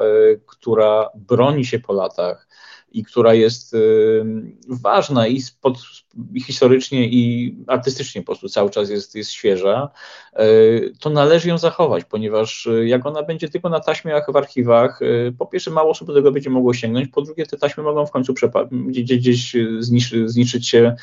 która 0.46 1.10
broni 1.14 1.64
się 1.64 1.78
po 1.78 1.92
latach, 1.92 2.48
i 2.94 3.04
która 3.04 3.34
jest 3.34 3.76
ważna 4.68 5.26
i, 5.26 5.40
spod, 5.40 5.78
i 6.34 6.40
historycznie, 6.40 7.08
i 7.08 7.54
artystycznie 7.66 8.22
po 8.22 8.26
prostu 8.26 8.48
cały 8.48 8.70
czas 8.70 8.90
jest, 8.90 9.14
jest 9.14 9.30
świeża, 9.30 9.88
y, 10.40 10.92
to 11.00 11.10
należy 11.10 11.48
ją 11.48 11.58
zachować, 11.58 12.04
ponieważ 12.04 12.66
y, 12.66 12.86
jak 12.86 13.06
ona 13.06 13.22
będzie 13.22 13.48
tylko 13.48 13.68
na 13.68 13.80
taśmach 13.80 14.32
w 14.32 14.36
archiwach, 14.36 15.02
y, 15.02 15.34
po 15.38 15.46
pierwsze 15.46 15.70
mało 15.70 15.90
osób 15.90 16.08
do 16.08 16.14
tego 16.14 16.32
będzie 16.32 16.50
mogło 16.50 16.74
sięgnąć, 16.74 17.08
po 17.08 17.22
drugie 17.22 17.46
te 17.46 17.56
taśmy 17.56 17.82
mogą 17.82 18.06
w 18.06 18.10
końcu 18.10 18.34
gdzieś, 18.70 19.18
gdzieś 19.18 19.56
zniszczy, 19.78 20.28
zniszczyć 20.28 20.68
się, 20.68 20.96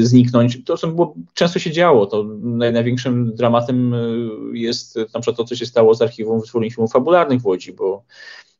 zniknąć. 0.00 0.64
To 0.64 0.76
co 0.76 0.88
było, 0.88 1.14
często 1.34 1.58
się 1.58 1.70
działo, 1.70 2.06
to 2.06 2.24
największym 2.42 3.34
dramatem 3.34 3.94
jest 4.52 4.96
na 4.96 5.20
przykład 5.20 5.36
to, 5.36 5.44
co 5.44 5.56
się 5.56 5.66
stało 5.66 5.94
z 5.94 6.02
archiwum 6.02 6.40
wytwórni 6.40 6.70
filmów 6.70 6.92
fabularnych 6.92 7.40
w 7.40 7.46
Łodzi, 7.46 7.72
bo 7.72 8.04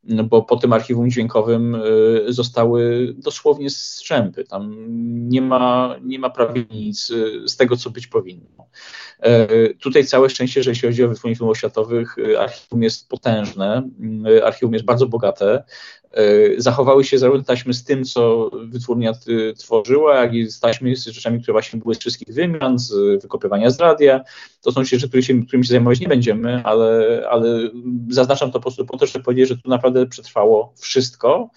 bo 0.09 0.43
po 0.43 0.57
tym 0.57 0.73
archiwum 0.73 1.11
dźwiękowym 1.11 1.75
y, 1.75 2.25
zostały 2.29 3.15
dosłownie 3.19 3.71
strzępy. 3.71 4.45
Tam 4.45 4.75
nie 5.29 5.43
ma, 5.43 5.97
nie 6.03 6.19
ma 6.19 6.31
prawie 6.31 6.65
nic 6.71 7.11
y, 7.11 7.49
z 7.49 7.57
tego, 7.57 7.77
co 7.77 7.91
być 7.91 8.07
powinno. 8.07 8.69
E, 9.21 9.75
tutaj 9.75 10.05
całe 10.05 10.31
szczęście, 10.31 10.63
że 10.63 10.71
jeśli 10.71 10.89
chodzi 10.89 11.05
o 11.05 11.09
wytwórnie 11.09 11.37
filmów 11.37 11.53
oświatowych, 11.53 12.19
y, 12.19 12.41
archiwum 12.41 12.83
jest 12.83 13.09
potężne, 13.09 13.89
archiwum 14.45 14.73
jest 14.73 14.85
bardzo 14.85 15.07
bogate 15.07 15.65
zachowały 16.59 17.05
się 17.05 17.19
zarówno 17.19 17.45
taśmy 17.45 17.75
z 17.75 17.85
tym, 17.85 18.05
co 18.05 18.51
wytwórnia 18.69 19.13
tworzyła, 19.57 20.17
jak 20.17 20.35
i 20.35 20.51
z 20.51 20.61
taśmy 20.61 20.97
z 20.97 21.07
rzeczami, 21.07 21.43
które 21.43 21.53
właśnie 21.53 21.81
były 21.81 21.95
z 21.95 21.99
wszystkich 21.99 22.35
wymian, 22.35 22.79
z 22.79 23.23
wykopywania 23.23 23.71
z 23.71 23.81
radia. 23.81 24.21
To 24.63 24.73
są 24.73 24.85
rzeczy, 24.85 25.09
którymi 25.09 25.25
się, 25.25 25.43
którymi 25.43 25.65
się 25.65 25.71
zajmować 25.71 26.01
nie 26.01 26.09
będziemy, 26.09 26.63
ale, 26.65 27.23
ale 27.31 27.71
zaznaczam 28.09 28.53
to 28.53 28.59
po 28.59 28.63
prostu 28.63 28.87
po 28.87 28.97
to, 28.97 29.07
żeby 29.07 29.25
powiedzieć, 29.25 29.49
że 29.49 29.57
tu 29.57 29.71
naprawdę 29.71 30.07
przetrwało 30.07 30.73
wszystko. 30.77 31.51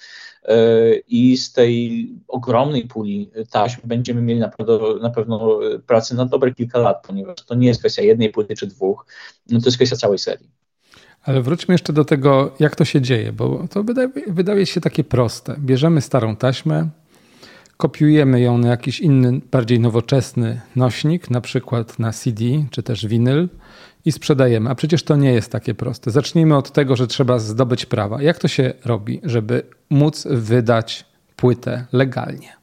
E, 0.44 0.96
i 0.96 1.38
z 1.38 1.54
tej 1.54 2.08
ogromnej 2.28 2.88
puli 2.88 3.32
taśm 3.52 3.82
będziemy 3.84 4.22
mieli 4.22 4.40
naprawdę, 4.40 4.80
na 5.02 5.10
pewno 5.10 5.60
pracę 5.88 6.16
na 6.16 6.26
dobre 6.26 6.54
kilka 6.54 6.80
lat, 6.80 7.08
ponieważ 7.08 7.36
to 7.46 7.56
nie 7.56 7.68
jest 7.68 7.80
kwestia 7.80 8.02
jednej 8.02 8.30
płyty 8.30 8.56
czy 8.56 8.68
dwóch, 8.68 9.06
no 9.50 9.60
to 9.60 9.66
jest 9.66 9.78
kwestia 9.78 9.96
całej 9.96 10.20
serii. 10.20 10.59
Ale 11.24 11.42
wróćmy 11.42 11.74
jeszcze 11.74 11.94
do 11.94 12.06
tego, 12.06 12.52
jak 12.60 12.76
to 12.76 12.86
się 12.86 13.02
dzieje, 13.02 13.34
bo 13.34 13.68
to 13.70 13.84
wydaje, 13.84 14.10
wydaje 14.28 14.66
się 14.66 14.82
takie 14.82 15.04
proste. 15.04 15.56
Bierzemy 15.60 16.02
starą 16.02 16.36
taśmę, 16.36 16.90
kopiujemy 17.78 18.42
ją 18.42 18.58
na 18.58 18.68
jakiś 18.68 19.00
inny, 19.00 19.42
bardziej 19.52 19.80
nowoczesny 19.80 20.62
nośnik, 20.76 21.30
na 21.30 21.42
przykład 21.42 22.00
na 22.00 22.12
CD 22.12 22.44
czy 22.72 22.84
też 22.84 23.06
winyl 23.06 23.50
i 24.06 24.12
sprzedajemy. 24.12 24.70
A 24.70 24.76
przecież 24.76 25.04
to 25.04 25.16
nie 25.16 25.34
jest 25.34 25.52
takie 25.52 25.74
proste. 25.74 26.12
Zacznijmy 26.12 26.58
od 26.58 26.72
tego, 26.72 26.96
że 26.96 27.08
trzeba 27.08 27.40
zdobyć 27.40 27.86
prawa. 27.86 28.22
Jak 28.22 28.40
to 28.40 28.48
się 28.48 28.74
robi, 28.86 29.22
żeby 29.24 29.64
móc 29.90 30.28
wydać 30.32 31.06
płytę 31.36 31.86
legalnie? 31.92 32.59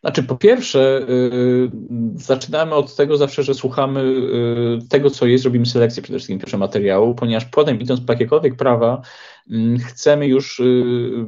Znaczy, 0.00 0.22
po 0.22 0.36
pierwsze, 0.36 1.06
yy, 1.08 1.70
zaczynamy 2.14 2.74
od 2.74 2.96
tego 2.96 3.16
zawsze, 3.16 3.42
że 3.42 3.54
słuchamy 3.54 4.04
yy, 4.04 4.78
tego, 4.88 5.10
co 5.10 5.26
jest, 5.26 5.44
robimy 5.44 5.66
selekcję 5.66 6.02
przede 6.02 6.18
wszystkim 6.18 6.38
pierwszego 6.38 6.58
materiału, 6.58 7.14
ponieważ 7.14 7.44
potem 7.44 7.80
idąc 7.80 8.00
po 8.00 8.12
jakiekolwiek 8.12 8.56
prawa, 8.56 9.02
yy, 9.46 9.78
chcemy 9.78 10.26
już 10.26 10.60
y, 10.60 11.26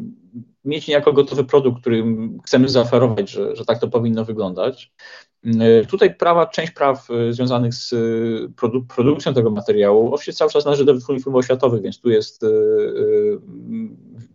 mieć 0.65 0.89
niejako 0.89 1.13
gotowy 1.13 1.45
produkt, 1.45 1.81
który 1.81 2.05
chcemy 2.45 2.69
zaoferować, 2.69 3.31
że, 3.31 3.57
że 3.57 3.65
tak 3.65 3.79
to 3.79 3.89
powinno 3.89 4.25
wyglądać. 4.25 4.93
E, 5.61 5.85
tutaj 5.85 6.15
prawa, 6.15 6.47
część 6.47 6.73
praw 6.73 7.09
e, 7.11 7.33
związanych 7.33 7.75
z 7.75 7.95
produ 8.57 8.83
produkcją 8.83 9.35
tego 9.35 9.51
materiału 9.51 10.15
oczywiście 10.15 10.39
cały 10.39 10.51
czas 10.51 10.65
należy 10.65 10.85
do 10.85 10.95
wytwórni 10.95 11.23
oświatowych, 11.35 11.83
więc 11.83 12.01
tu 12.01 12.11
jest, 12.11 12.45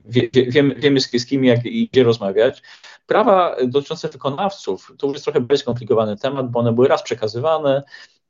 wie, 0.05 0.29
wie, 0.33 0.45
wiemy, 0.51 0.75
wiemy 0.75 0.99
z 0.99 1.25
kim 1.25 1.45
jak 1.45 1.65
i 1.65 1.89
gdzie 1.91 2.03
rozmawiać. 2.03 2.63
Prawa 3.07 3.55
dotyczące 3.67 4.09
wykonawców 4.09 4.93
to 4.97 5.07
już 5.07 5.15
jest 5.15 5.23
trochę 5.23 5.39
bardziej 5.39 5.57
skomplikowany 5.57 6.17
temat, 6.17 6.51
bo 6.51 6.59
one 6.59 6.73
były 6.73 6.87
raz 6.87 7.03
przekazywane, 7.03 7.83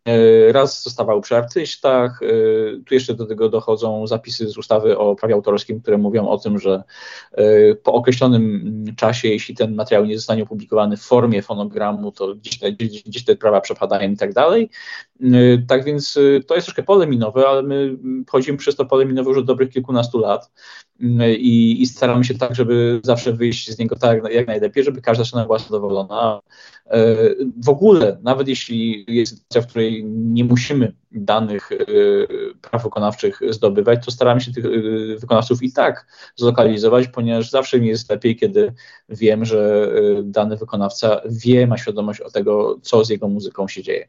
E, 0.07 0.51
raz 0.51 0.83
zostawały 0.83 1.21
przy 1.21 1.35
artystach. 1.35 2.19
E, 2.23 2.27
tu 2.85 2.93
jeszcze 2.93 3.13
do 3.13 3.25
tego 3.25 3.49
dochodzą 3.49 4.07
zapisy 4.07 4.49
z 4.49 4.57
ustawy 4.57 4.97
o 4.97 5.15
prawie 5.15 5.33
autorskim, 5.33 5.81
które 5.81 5.97
mówią 5.97 6.27
o 6.27 6.37
tym, 6.37 6.59
że 6.59 6.83
e, 7.31 7.75
po 7.75 7.93
określonym 7.93 8.85
czasie, 8.97 9.27
jeśli 9.27 9.55
ten 9.55 9.75
materiał 9.75 10.05
nie 10.05 10.17
zostanie 10.17 10.43
opublikowany 10.43 10.97
w 10.97 11.01
formie 11.01 11.41
fonogramu, 11.41 12.11
to 12.11 12.35
gdzieś 12.35 12.59
te, 12.59 12.71
gdzieś 12.71 13.25
te 13.25 13.35
prawa 13.35 13.61
przepadają 13.61 14.11
i 14.11 14.17
tak 14.17 14.33
dalej. 14.33 14.69
Tak 15.67 15.83
więc 15.83 16.13
to 16.47 16.55
jest 16.55 16.67
troszkę 16.67 16.83
pole 16.83 17.07
minowe, 17.07 17.47
ale 17.47 17.63
my 17.63 17.97
chodzimy 18.29 18.57
przez 18.57 18.75
to 18.75 18.85
pole 18.85 19.05
minowe 19.05 19.29
już 19.29 19.39
od 19.39 19.45
dobrych 19.45 19.69
kilkunastu 19.69 20.19
lat 20.19 20.51
i, 21.37 21.81
i 21.81 21.85
staramy 21.85 22.23
się 22.23 22.37
tak, 22.37 22.55
żeby 22.55 22.99
zawsze 23.03 23.33
wyjść 23.33 23.71
z 23.71 23.79
niego 23.79 23.95
tak 23.95 24.33
jak 24.33 24.47
najlepiej, 24.47 24.83
żeby 24.83 25.01
każda 25.01 25.25
strona 25.25 25.45
była 25.45 25.59
zadowolona. 25.59 26.41
W 27.63 27.69
ogóle, 27.69 28.17
nawet 28.23 28.47
jeśli 28.47 29.05
jest 29.07 29.31
sytuacja, 29.31 29.61
w 29.61 29.67
której 29.67 30.05
nie 30.05 30.43
musimy 30.43 30.93
danych 31.11 31.71
e, 31.71 31.77
praw 32.61 32.83
wykonawczych 32.83 33.41
zdobywać, 33.49 34.05
to 34.05 34.11
staramy 34.11 34.41
się 34.41 34.53
tych 34.53 34.65
e, 34.65 34.69
wykonawców 35.19 35.63
i 35.63 35.71
tak 35.71 36.07
zlokalizować, 36.35 37.07
ponieważ 37.07 37.49
zawsze 37.49 37.79
mi 37.79 37.87
jest 37.87 38.09
lepiej, 38.09 38.35
kiedy 38.35 38.73
wiem, 39.09 39.45
że 39.45 39.91
e, 40.19 40.23
dany 40.23 40.57
wykonawca 40.57 41.21
wie, 41.25 41.67
ma 41.67 41.77
świadomość 41.77 42.21
o 42.21 42.31
tego, 42.31 42.79
co 42.81 43.05
z 43.05 43.09
jego 43.09 43.27
muzyką 43.27 43.67
się 43.67 43.83
dzieje. 43.83 44.07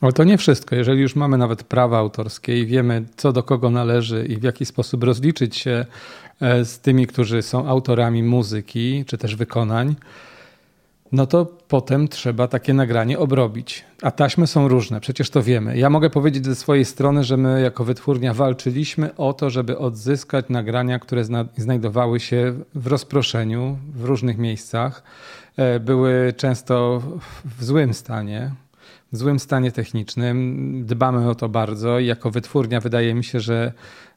Ale 0.00 0.12
to 0.12 0.24
nie 0.24 0.38
wszystko. 0.38 0.76
Jeżeli 0.76 1.00
już 1.00 1.16
mamy 1.16 1.38
nawet 1.38 1.62
prawa 1.62 1.98
autorskie 1.98 2.60
i 2.60 2.66
wiemy, 2.66 3.04
co 3.16 3.32
do 3.32 3.42
kogo 3.42 3.70
należy 3.70 4.26
i 4.26 4.36
w 4.36 4.42
jaki 4.42 4.66
sposób 4.66 5.04
rozliczyć 5.04 5.56
się 5.56 5.86
z 6.40 6.78
tymi, 6.78 7.06
którzy 7.06 7.42
są 7.42 7.68
autorami 7.68 8.22
muzyki 8.22 9.04
czy 9.06 9.18
też 9.18 9.36
wykonań, 9.36 9.96
no 11.12 11.26
to 11.26 11.46
potem 11.68 12.08
trzeba 12.08 12.48
takie 12.48 12.74
nagranie 12.74 13.18
obrobić. 13.18 13.84
A 14.02 14.10
taśmy 14.10 14.46
są 14.46 14.68
różne, 14.68 15.00
przecież 15.00 15.30
to 15.30 15.42
wiemy. 15.42 15.78
Ja 15.78 15.90
mogę 15.90 16.10
powiedzieć 16.10 16.44
ze 16.44 16.54
swojej 16.54 16.84
strony, 16.84 17.24
że 17.24 17.36
my 17.36 17.60
jako 17.60 17.84
wytwórnia 17.84 18.34
walczyliśmy 18.34 19.16
o 19.16 19.32
to, 19.32 19.50
żeby 19.50 19.78
odzyskać 19.78 20.44
nagrania, 20.48 20.98
które 20.98 21.24
znajdowały 21.56 22.20
się 22.20 22.54
w 22.74 22.86
rozproszeniu 22.86 23.78
w 23.94 24.04
różnych 24.04 24.38
miejscach. 24.38 25.02
E, 25.56 25.80
były 25.80 26.32
często 26.36 27.02
w 27.58 27.64
złym 27.64 27.94
stanie, 27.94 28.50
złym 29.12 29.38
stanie 29.38 29.72
technicznym. 29.72 30.82
Dbamy 30.86 31.30
o 31.30 31.34
to 31.34 31.48
bardzo 31.48 31.98
i 31.98 32.06
jako 32.06 32.30
wytwórnia 32.30 32.80
wydaje 32.80 33.14
mi 33.14 33.24
się, 33.24 33.40
że 33.40 33.72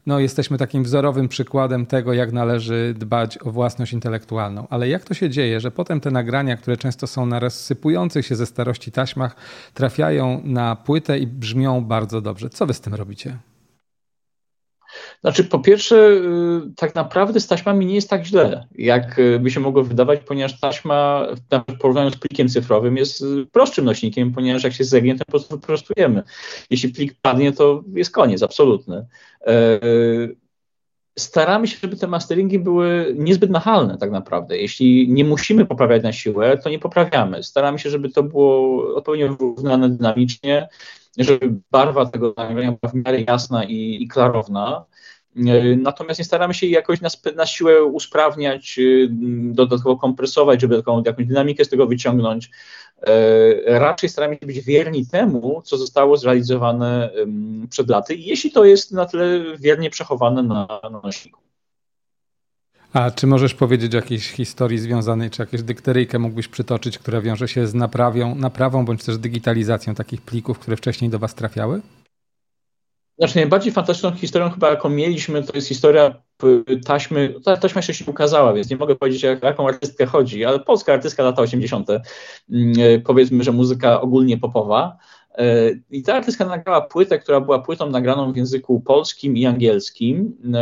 no, 0.06 0.20
jesteśmy 0.20 0.58
takim 0.58 0.84
wzorowym 0.84 1.28
przykładem 1.28 1.86
tego, 1.86 2.14
jak 2.14 2.32
należy 2.32 2.94
dbać 2.98 3.38
o 3.38 3.52
własność 3.52 3.94
intelektualną. 3.94 4.68
Ale 4.70 4.90
jak 4.90 5.04
to 5.04 5.14
się 5.14 5.30
dzieje, 5.30 5.60
że 5.60 5.72
potem 5.72 6.00
te 6.00 6.12
nagrania, 6.12 6.58
które 6.58 6.78
często 6.78 7.08
są 7.08 7.26
na 7.26 7.40
rozsypujących 7.40 8.26
się 8.26 8.36
ze 8.36 8.46
starości 8.46 8.92
taśmach, 8.92 9.36
trafiają 9.74 10.42
na 10.44 10.76
płytę 10.76 11.20
i 11.20 11.28
brzmią 11.28 11.82
bardzo 11.82 12.22
dobrze? 12.22 12.50
Co 12.50 12.66
wy 12.66 12.74
z 12.74 12.82
tym 12.82 12.94
robicie? 12.94 13.38
Znaczy, 15.24 15.44
po 15.44 15.60
pierwsze, 15.60 15.96
y, 15.96 16.74
tak 16.76 16.96
naprawdę 16.96 17.40
z 17.40 17.48
taśmami 17.48 17.86
nie 17.86 17.96
jest 17.96 18.10
tak 18.10 18.26
źle, 18.26 18.68
jak 18.76 19.20
y, 19.20 19.40
by 19.40 19.52
się 19.52 19.60
mogło 19.60 19.84
wydawać, 19.84 20.20
ponieważ 20.20 20.60
taśma 20.60 21.28
w 21.68 21.78
porównaniu 21.78 22.12
z 22.12 22.18
plikiem 22.18 22.50
cyfrowym 22.50 22.98
jest 22.98 23.22
y, 23.22 23.46
prostszym 23.52 23.86
nośnikiem, 23.86 24.34
ponieważ 24.34 24.64
jak 24.64 24.74
się 24.74 24.84
zegnie, 24.84 25.16
to 25.16 25.26
po 25.26 25.32
prostu 25.32 25.56
wyprostujemy. 25.56 26.24
Jeśli 26.70 26.90
plik 26.90 27.16
padnie, 27.22 27.52
to 27.52 27.84
jest 27.94 28.12
koniec, 28.12 28.44
absolutny. 28.44 29.06
Staramy 31.20 31.68
się, 31.68 31.78
żeby 31.82 31.96
te 31.98 32.08
masteringi 32.08 32.60
były 32.60 33.16
niezbyt 33.18 33.50
nachalne 33.50 33.98
tak 33.98 34.12
naprawdę. 34.12 34.58
Jeśli 34.58 35.10
nie 35.10 35.26
musimy 35.26 35.66
poprawiać 35.66 36.04
na 36.04 36.14
siłę, 36.14 36.58
to 36.58 36.70
nie 36.70 36.80
poprawiamy. 36.80 37.44
Staramy 37.44 37.80
się, 37.80 37.90
żeby 37.90 38.10
to 38.10 38.24
było 38.24 38.96
odpowiednio 38.96 39.36
wyrównane 39.36 39.90
dynamicznie, 39.90 40.68
żeby 41.18 41.54
barwa 41.72 42.06
tego 42.06 42.34
nagrania 42.38 42.72
była 42.72 42.92
w 42.92 42.96
miarę 42.96 43.22
jasna 43.22 43.64
i, 43.64 44.04
i 44.04 44.08
klarowna. 44.08 44.86
E, 45.38 45.76
natomiast 45.76 46.20
nie 46.20 46.26
staramy 46.26 46.54
się 46.54 46.68
jakoś 46.68 47.02
na, 47.02 47.10
na 47.36 47.46
siłę 47.46 47.84
usprawniać, 47.84 48.76
y, 48.80 49.08
dodatkowo 49.52 49.98
kompresować, 49.98 50.62
żeby 50.62 50.78
taką 50.78 51.04
jakąś 51.06 51.26
dynamikę 51.26 51.66
z 51.66 51.70
tego 51.70 51.88
wyciągnąć. 51.88 52.52
E, 53.08 53.80
raczej 53.80 54.10
staramy 54.10 54.38
się 54.40 54.46
być 54.46 54.60
wierni 54.60 55.08
temu, 55.08 55.62
co 55.66 55.78
zostało 55.78 56.18
zrealizowane 56.18 57.10
przed 57.70 57.90
laty, 57.90 58.16
jeśli 58.16 58.52
to 58.52 58.66
jest 58.66 58.92
na 58.92 59.06
tyle 59.06 59.58
wiernie 59.58 59.90
przechowane 59.90 60.44
na, 60.44 60.68
na 60.84 61.02
nośniku. 61.04 61.44
A 62.94 63.12
czy 63.12 63.28
możesz 63.28 63.54
powiedzieć 63.54 63.94
o 63.94 63.98
jakiejś 63.98 64.32
historii 64.32 64.80
związanej, 64.80 65.30
czy 65.30 65.42
jakąś 65.42 65.64
dykteryjkę 65.64 66.20
mógłbyś 66.20 66.48
przytoczyć, 66.48 66.98
która 66.98 67.22
wiąże 67.22 67.48
się 67.48 67.68
z 67.68 67.74
naprawią, 67.74 68.36
naprawą 68.36 68.86
bądź 68.86 69.04
też 69.04 69.18
digitalizacją 69.18 69.96
takich 69.96 70.22
plików, 70.22 70.60
które 70.60 70.78
wcześniej 70.78 71.12
do 71.12 71.20
Was 71.20 71.36
trafiały? 71.36 71.82
Znaczy 73.24 73.36
najbardziej 73.36 73.74
fantastyczną 73.74 74.12
historią 74.12 74.50
chyba 74.50 74.70
jaką 74.70 74.90
mieliśmy, 74.90 75.44
to 75.44 75.54
jest 75.56 75.68
historia 75.68 76.16
taśmy, 76.86 77.36
ta 77.46 77.58
taśma 77.58 77.80
jeszcze 77.80 77.94
się 77.94 78.06
ukazała, 78.06 78.54
więc 78.54 78.70
nie 78.70 78.78
mogę 78.78 78.96
powiedzieć 78.96 79.26
o 79.26 79.46
jaką 79.46 79.68
artystkę 79.68 80.06
chodzi, 80.06 80.46
ale 80.46 80.60
polska 80.60 80.94
artystka 80.94 81.24
lata 81.24 81.42
80. 81.42 81.90
Mm, 81.90 82.04
e, 82.80 83.00
powiedzmy, 83.00 83.44
że 83.44 83.52
muzyka 83.52 84.02
ogólnie 84.02 84.38
popowa. 84.38 84.98
E, 85.38 85.72
I 85.92 86.04
ta 86.04 86.14
artystka 86.14 86.46
nagrała 86.46 86.82
płytę, 86.82 87.20
która 87.20 87.42
była 87.42 87.60
płytą 87.60 87.90
nagraną 87.90 88.34
w 88.34 88.38
języku 88.38 88.80
polskim 88.82 89.38
i 89.38 89.46
angielskim. 89.46 90.38
E, 90.54 90.60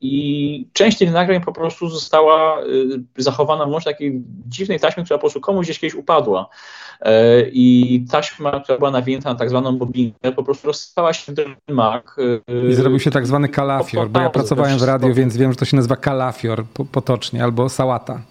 I 0.00 0.68
część 0.72 0.98
tych 0.98 1.12
nagrań 1.12 1.40
po 1.40 1.52
prostu 1.52 1.88
została 1.88 2.58
zachowana 3.16 3.66
w 3.66 3.68
może 3.68 3.84
takiej 3.84 4.22
dziwnej 4.46 4.80
taśmie, 4.80 5.04
która 5.04 5.18
po 5.18 5.20
prostu 5.20 5.40
komuś 5.40 5.66
gdzieś 5.66 5.78
kiedyś 5.78 5.94
upadła. 5.94 6.48
E, 7.00 7.42
i 7.48 8.04
taśma, 8.10 8.60
która 8.60 8.78
była 8.78 8.90
nawinięta 8.90 9.32
na 9.32 9.38
tak 9.38 9.50
zwaną 9.50 9.78
bobinę, 9.78 10.32
po 10.36 10.42
prostu 10.42 10.66
rozstała 10.66 11.12
się 11.12 11.32
w. 11.68 12.16
E, 12.48 12.68
I 12.68 12.74
zrobił 12.74 13.00
się 13.00 13.10
tak 13.10 13.26
zwany 13.26 13.48
kalafior, 13.48 14.10
bo 14.10 14.20
ja 14.20 14.30
pracowałem 14.30 14.78
w 14.78 14.82
radiu, 14.82 15.14
więc 15.14 15.36
wiem, 15.36 15.52
że 15.52 15.56
to 15.56 15.64
się 15.64 15.76
nazywa 15.76 15.96
kalafior 15.96 16.64
potocznie, 16.92 17.44
albo 17.44 17.68
sałata. 17.68 18.22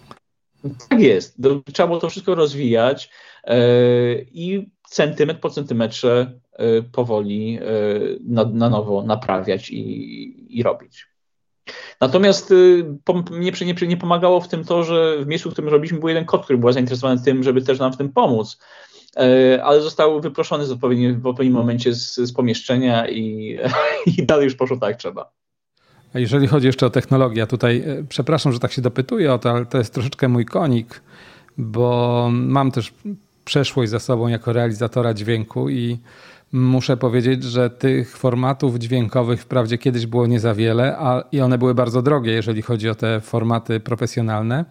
Tak 0.88 1.00
jest. 1.00 1.36
Trzeba 1.72 1.86
było 1.86 2.00
to 2.00 2.10
wszystko 2.10 2.34
rozwijać 2.34 3.10
e, 3.44 3.56
i 4.32 4.73
centymetr 4.94 5.40
po 5.40 5.50
centymetrze 5.50 6.40
powoli 6.92 7.58
na, 8.20 8.44
na 8.44 8.70
nowo 8.70 9.02
naprawiać 9.02 9.70
i, 9.70 10.58
i 10.58 10.62
robić. 10.62 11.06
Natomiast 12.00 12.50
y, 12.50 12.84
mnie 13.30 13.52
nie, 13.66 13.88
nie 13.88 13.96
pomagało 13.96 14.40
w 14.40 14.48
tym 14.48 14.64
to, 14.64 14.84
że 14.84 15.18
w 15.18 15.26
miejscu, 15.26 15.50
w 15.50 15.52
którym 15.52 15.70
robiliśmy, 15.70 15.98
był 15.98 16.08
jeden 16.08 16.24
kot, 16.24 16.44
który 16.44 16.58
był 16.58 16.72
zainteresowany 16.72 17.20
tym, 17.22 17.42
żeby 17.42 17.62
też 17.62 17.78
nam 17.78 17.92
w 17.92 17.96
tym 17.96 18.12
pomóc 18.12 18.58
ale 19.62 19.80
został 19.80 20.20
wyproszony 20.20 20.66
w 20.66 20.70
odpowiednim, 20.70 21.20
w 21.20 21.26
odpowiednim 21.26 21.58
momencie 21.58 21.94
z, 21.94 22.16
z 22.16 22.32
pomieszczenia 22.32 23.08
i, 23.08 23.58
i 24.18 24.26
dalej 24.26 24.44
już 24.44 24.54
poszło 24.54 24.76
tak 24.76 24.96
trzeba. 24.96 25.32
A 26.14 26.18
jeżeli 26.18 26.46
chodzi 26.46 26.66
jeszcze 26.66 26.86
o 26.86 26.90
technologię, 26.90 27.46
tutaj 27.46 27.84
przepraszam, 28.08 28.52
że 28.52 28.58
tak 28.58 28.72
się 28.72 28.82
dopytuję 28.82 29.32
o 29.32 29.38
to, 29.38 29.50
ale 29.50 29.66
to 29.66 29.78
jest 29.78 29.94
troszeczkę 29.94 30.28
mój 30.28 30.44
konik, 30.44 31.02
bo 31.58 32.28
mam 32.32 32.70
też 32.70 32.94
przeszłość 33.44 33.90
za 33.90 33.98
sobą 33.98 34.28
jako 34.28 34.52
realizatora 34.52 35.14
dźwięku 35.14 35.70
i 35.70 35.98
muszę 36.52 36.96
powiedzieć, 36.96 37.44
że 37.44 37.70
tych 37.70 38.16
formatów 38.16 38.78
dźwiękowych 38.78 39.40
wprawdzie 39.40 39.78
kiedyś 39.78 40.06
było 40.06 40.26
nie 40.26 40.40
za 40.40 40.54
wiele, 40.54 40.96
a, 40.98 41.24
i 41.32 41.40
one 41.40 41.58
były 41.58 41.74
bardzo 41.74 42.02
drogie, 42.02 42.32
jeżeli 42.32 42.62
chodzi 42.62 42.88
o 42.88 42.94
te 42.94 43.20
formaty 43.20 43.80
profesjonalne. 43.80 44.64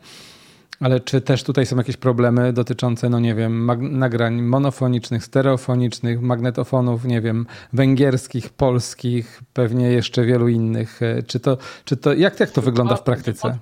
Ale 0.79 0.99
czy 0.99 1.21
też 1.21 1.43
tutaj 1.43 1.65
są 1.65 1.77
jakieś 1.77 1.97
problemy 1.97 2.53
dotyczące, 2.53 3.09
no 3.09 3.19
nie 3.19 3.35
wiem, 3.35 3.69
nagrań 3.81 4.41
monofonicznych, 4.41 5.23
stereofonicznych, 5.23 6.21
magnetofonów, 6.21 7.05
nie 7.05 7.21
wiem, 7.21 7.45
węgierskich, 7.73 8.49
polskich, 8.49 9.41
pewnie 9.53 9.91
jeszcze 9.91 10.25
wielu 10.25 10.47
innych? 10.47 10.99
Czy 11.27 11.39
to, 11.39 11.57
czy 11.85 11.97
to 11.97 12.13
jak, 12.13 12.39
jak 12.39 12.51
to 12.51 12.61
wygląda 12.61 12.95
w 12.95 13.03
praktyce? 13.03 13.57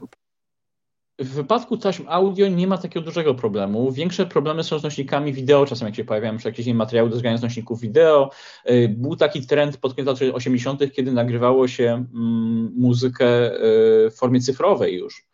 W 1.21 1.29
wypadku 1.29 1.77
taśm 1.77 2.05
audio 2.07 2.47
nie 2.47 2.67
ma 2.67 2.77
takiego 2.77 3.05
dużego 3.05 3.36
problemu. 3.36 3.91
Większe 3.91 4.25
problemy 4.25 4.63
są 4.63 4.79
z 4.79 4.84
nośnikami 4.84 5.34
wideo, 5.34 5.65
czasem 5.65 5.88
jak 5.88 5.95
się 5.95 6.03
pojawiają 6.03 6.38
czy 6.38 6.47
jakieś 6.47 6.67
materiały 6.67 7.10
do 7.10 7.17
zgrania 7.17 7.38
z 7.38 7.41
nośników 7.41 7.81
wideo. 7.81 8.31
Y, 8.69 8.95
był 8.97 9.15
taki 9.15 9.47
trend 9.47 9.77
pod 9.77 9.93
koniec 9.93 10.21
lat 10.21 10.34
80., 10.34 10.81
kiedy 10.93 11.12
nagrywało 11.12 11.67
się 11.67 12.05
mm, 12.13 12.73
muzykę 12.77 13.55
y, 13.55 14.10
w 14.10 14.15
formie 14.15 14.41
cyfrowej 14.41 14.95
już 14.95 15.27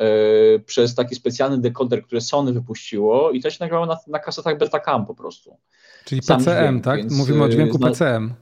y, 0.00 0.60
przez 0.66 0.94
taki 0.94 1.14
specjalny 1.14 1.58
dekoder, 1.58 2.02
który 2.02 2.20
Sony 2.20 2.52
wypuściło 2.52 3.30
i 3.30 3.40
to 3.40 3.50
się 3.50 3.56
nagrywało 3.60 3.86
na, 3.86 3.96
na 4.06 4.18
kasetach 4.18 4.58
Betacam 4.58 5.06
po 5.06 5.14
prostu. 5.14 5.56
Czyli 6.04 6.22
Sam 6.22 6.38
PCM, 6.38 6.68
dźwięk, 6.68 6.84
tak? 6.84 7.10
Mówimy 7.10 7.44
o 7.44 7.48
dźwięku 7.48 7.78
PCM. 7.78 8.34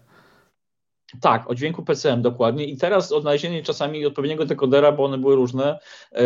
Tak, 1.20 1.50
o 1.50 1.54
dźwięku 1.54 1.82
PCM 1.82 2.22
dokładnie. 2.22 2.64
I 2.64 2.76
teraz 2.76 3.12
odnalezienie 3.12 3.62
czasami 3.62 4.06
odpowiedniego 4.06 4.44
dekodera, 4.44 4.92
bo 4.92 5.04
one 5.04 5.18
były 5.18 5.36
różne, 5.36 5.78
yy, 6.12 6.20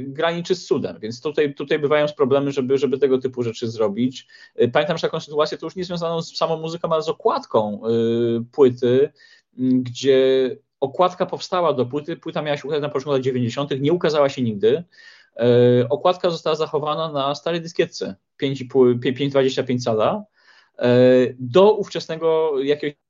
graniczy 0.00 0.54
z 0.54 0.66
cudem. 0.66 0.98
Więc 1.00 1.20
tutaj, 1.20 1.54
tutaj 1.54 1.78
bywają 1.78 2.06
problemy, 2.16 2.52
żeby, 2.52 2.78
żeby 2.78 2.98
tego 2.98 3.18
typu 3.18 3.42
rzeczy 3.42 3.70
zrobić. 3.70 4.26
Yy, 4.56 4.68
pamiętam, 4.68 4.98
taką 4.98 5.20
sytuację 5.20 5.58
to 5.58 5.66
już 5.66 5.76
nie 5.76 5.84
związaną 5.84 6.22
z 6.22 6.36
samą 6.36 6.56
muzyką, 6.56 6.88
ale 6.92 7.02
z 7.02 7.08
okładką 7.08 7.80
yy, 7.88 8.44
płyty, 8.52 9.12
gdzie 9.58 10.50
okładka 10.80 11.26
powstała 11.26 11.72
do 11.72 11.86
płyty, 11.86 12.16
płyta 12.16 12.42
miała 12.42 12.56
się 12.56 12.68
ukazać 12.68 12.82
na 12.82 12.88
początku 12.88 13.12
lat 13.12 13.22
90., 13.22 13.80
nie 13.80 13.92
ukazała 13.92 14.28
się 14.28 14.42
nigdy. 14.42 14.84
Okładka 15.90 16.30
została 16.30 16.56
zachowana 16.56 17.12
na 17.12 17.34
starej 17.34 17.60
dyskietce 17.60 18.16
5,25 18.42 19.80
cala 19.80 20.24
do 21.38 21.72
ówczesnego 21.72 22.52
jakiegoś 22.62 23.05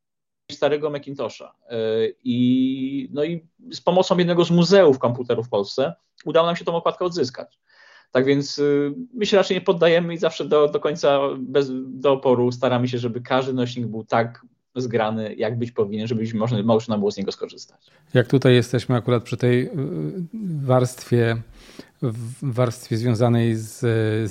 starego 0.52 0.90
Macintosha. 0.90 1.54
E, 1.70 1.76
I, 2.24 3.08
no 3.12 3.24
i 3.24 3.46
z 3.72 3.80
pomocą 3.80 4.18
jednego 4.18 4.44
z 4.44 4.50
muzeów 4.50 4.98
komputerów 4.98 5.46
w 5.46 5.50
Polsce 5.50 5.94
udało 6.24 6.46
nam 6.46 6.56
się 6.56 6.64
tą 6.64 6.74
okładkę 6.74 7.04
odzyskać. 7.04 7.58
Tak 8.10 8.24
więc 8.24 8.58
y, 8.58 8.94
my 9.14 9.26
się 9.26 9.36
raczej 9.36 9.56
nie 9.56 9.60
poddajemy 9.60 10.14
i 10.14 10.18
zawsze 10.18 10.44
do, 10.44 10.68
do 10.68 10.80
końca, 10.80 11.20
bez, 11.38 11.70
do 11.86 12.12
oporu 12.12 12.52
staramy 12.52 12.88
się, 12.88 12.98
żeby 12.98 13.20
każdy 13.20 13.52
nośnik 13.52 13.86
był 13.86 14.04
tak 14.04 14.46
zgrany, 14.76 15.34
jak 15.34 15.58
być 15.58 15.72
powinien, 15.72 16.06
żeby 16.06 16.24
można, 16.34 16.62
można 16.62 16.98
było 16.98 17.10
z 17.10 17.16
niego 17.16 17.32
skorzystać. 17.32 17.80
Jak 18.14 18.26
tutaj 18.26 18.54
jesteśmy 18.54 18.96
akurat 18.96 19.22
przy 19.22 19.36
tej 19.36 19.66
y, 19.66 19.70
warstwie, 20.62 21.36
warstwie 22.42 22.96
związanej 22.96 23.56
z, 23.56 23.80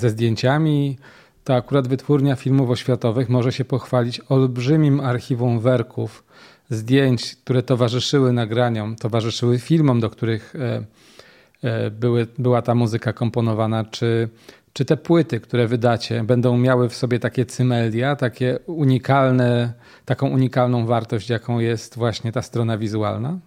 ze 0.00 0.10
zdjęciami, 0.10 0.98
to 1.46 1.54
akurat 1.54 1.88
wytwórnia 1.88 2.36
filmów 2.36 2.70
oświatowych 2.70 3.28
może 3.28 3.52
się 3.52 3.64
pochwalić 3.64 4.20
olbrzymim 4.28 5.00
archiwum 5.00 5.60
werków, 5.60 6.24
zdjęć, 6.70 7.36
które 7.36 7.62
towarzyszyły 7.62 8.32
nagraniom, 8.32 8.96
towarzyszyły 8.96 9.58
filmom, 9.58 10.00
do 10.00 10.10
których 10.10 10.54
e, 10.56 10.84
e, 11.62 11.90
były, 11.90 12.26
była 12.38 12.62
ta 12.62 12.74
muzyka 12.74 13.12
komponowana. 13.12 13.84
Czy, 13.84 14.28
czy 14.72 14.84
te 14.84 14.96
płyty, 14.96 15.40
które 15.40 15.66
wydacie, 15.66 16.24
będą 16.24 16.58
miały 16.58 16.88
w 16.88 16.94
sobie 16.94 17.18
takie 17.18 17.46
cymelia, 17.46 18.16
takie 18.16 18.58
unikalne, 18.66 19.72
taką 20.04 20.28
unikalną 20.28 20.86
wartość, 20.86 21.30
jaką 21.30 21.58
jest 21.58 21.96
właśnie 21.96 22.32
ta 22.32 22.42
strona 22.42 22.78
wizualna? 22.78 23.38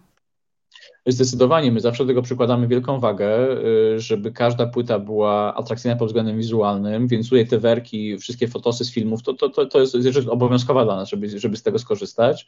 Zdecydowanie, 1.12 1.72
my 1.72 1.80
zawsze 1.80 2.04
do 2.04 2.08
tego 2.08 2.22
przykładamy 2.22 2.68
wielką 2.68 3.00
wagę, 3.00 3.58
y, 3.96 4.00
żeby 4.00 4.32
każda 4.32 4.66
płyta 4.66 5.00
była 5.00 5.56
atrakcyjna 5.56 5.96
pod 5.96 6.08
względem 6.08 6.38
wizualnym, 6.38 7.08
więc 7.08 7.30
tutaj 7.30 7.48
te 7.48 7.58
werki, 7.58 8.18
wszystkie 8.18 8.48
fotosy 8.48 8.86
z 8.86 8.94
filmów, 8.94 9.24
to, 9.24 9.34
to, 9.34 9.50
to, 9.50 9.66
to 9.66 9.80
jest 9.80 9.94
rzecz 9.94 10.28
obowiązkowa 10.28 10.86
dla 10.86 10.96
nas, 10.96 11.10
żeby, 11.10 11.40
żeby 11.40 11.58
z 11.58 11.64
tego 11.64 11.80
skorzystać. 11.80 12.48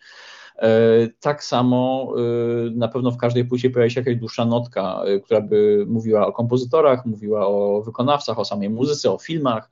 E, 0.62 1.08
tak 1.19 1.43
samo 1.43 2.13
e, 2.17 2.71
na 2.71 2.88
pewno 2.88 3.12
w 3.12 3.17
każdej 3.17 3.45
płycie 3.45 3.69
pojawia 3.69 3.89
się 3.89 4.00
jakaś 4.00 4.15
dłuższa 4.15 4.45
notka, 4.45 5.02
e, 5.06 5.19
która 5.19 5.41
by 5.41 5.86
mówiła 5.88 6.28
o 6.28 6.32
kompozytorach, 6.32 7.06
mówiła 7.06 7.47
o 7.47 7.82
wykonawcach, 7.86 8.39
o 8.39 8.45
samej 8.45 8.69
muzyce, 8.69 9.12
o 9.12 9.17
filmach, 9.17 9.69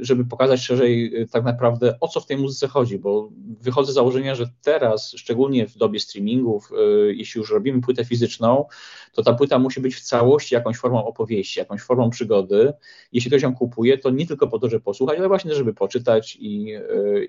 żeby 0.00 0.24
pokazać 0.24 0.60
szerzej 0.60 1.12
tak 1.32 1.44
naprawdę 1.44 1.98
o 2.00 2.08
co 2.08 2.20
w 2.20 2.26
tej 2.26 2.36
muzyce 2.36 2.68
chodzi, 2.68 2.98
bo 2.98 3.28
wychodzę 3.60 3.92
z 3.92 3.94
założenia, 3.94 4.34
że 4.34 4.46
teraz, 4.62 5.12
szczególnie 5.16 5.66
w 5.66 5.76
dobie 5.76 6.00
streamingów, 6.00 6.70
jeśli 7.08 7.38
już 7.38 7.50
robimy 7.50 7.80
płytę 7.80 8.04
fizyczną, 8.04 8.64
to 9.12 9.22
ta 9.22 9.32
płyta 9.32 9.58
musi 9.58 9.80
być 9.80 9.94
w 9.94 10.00
całości 10.00 10.54
jakąś 10.54 10.76
formą 10.76 11.04
opowieści, 11.04 11.60
jakąś 11.60 11.82
formą 11.82 12.10
przygody. 12.10 12.72
Jeśli 13.12 13.30
ktoś 13.30 13.42
ją 13.42 13.54
kupuje, 13.54 13.98
to 13.98 14.10
nie 14.10 14.26
tylko 14.26 14.48
po 14.48 14.58
to, 14.58 14.68
żeby 14.68 14.82
posłuchać, 14.82 15.18
ale 15.18 15.28
właśnie, 15.28 15.54
żeby 15.54 15.74
poczytać 15.74 16.36
i, 16.40 16.74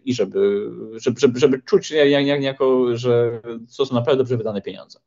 i 0.06 0.13
żeby, 0.13 0.72
żeby, 0.95 1.19
żeby, 1.19 1.39
żeby 1.39 1.62
czuć 1.62 1.91
jak, 1.91 2.26
jak, 2.26 2.41
jako, 2.50 2.98
że 2.98 3.42
to 3.78 3.86
są 3.86 3.96
naprawdę 3.96 4.18
dobrze 4.18 4.38
wydane 4.38 4.62
pieniądze. 4.62 5.00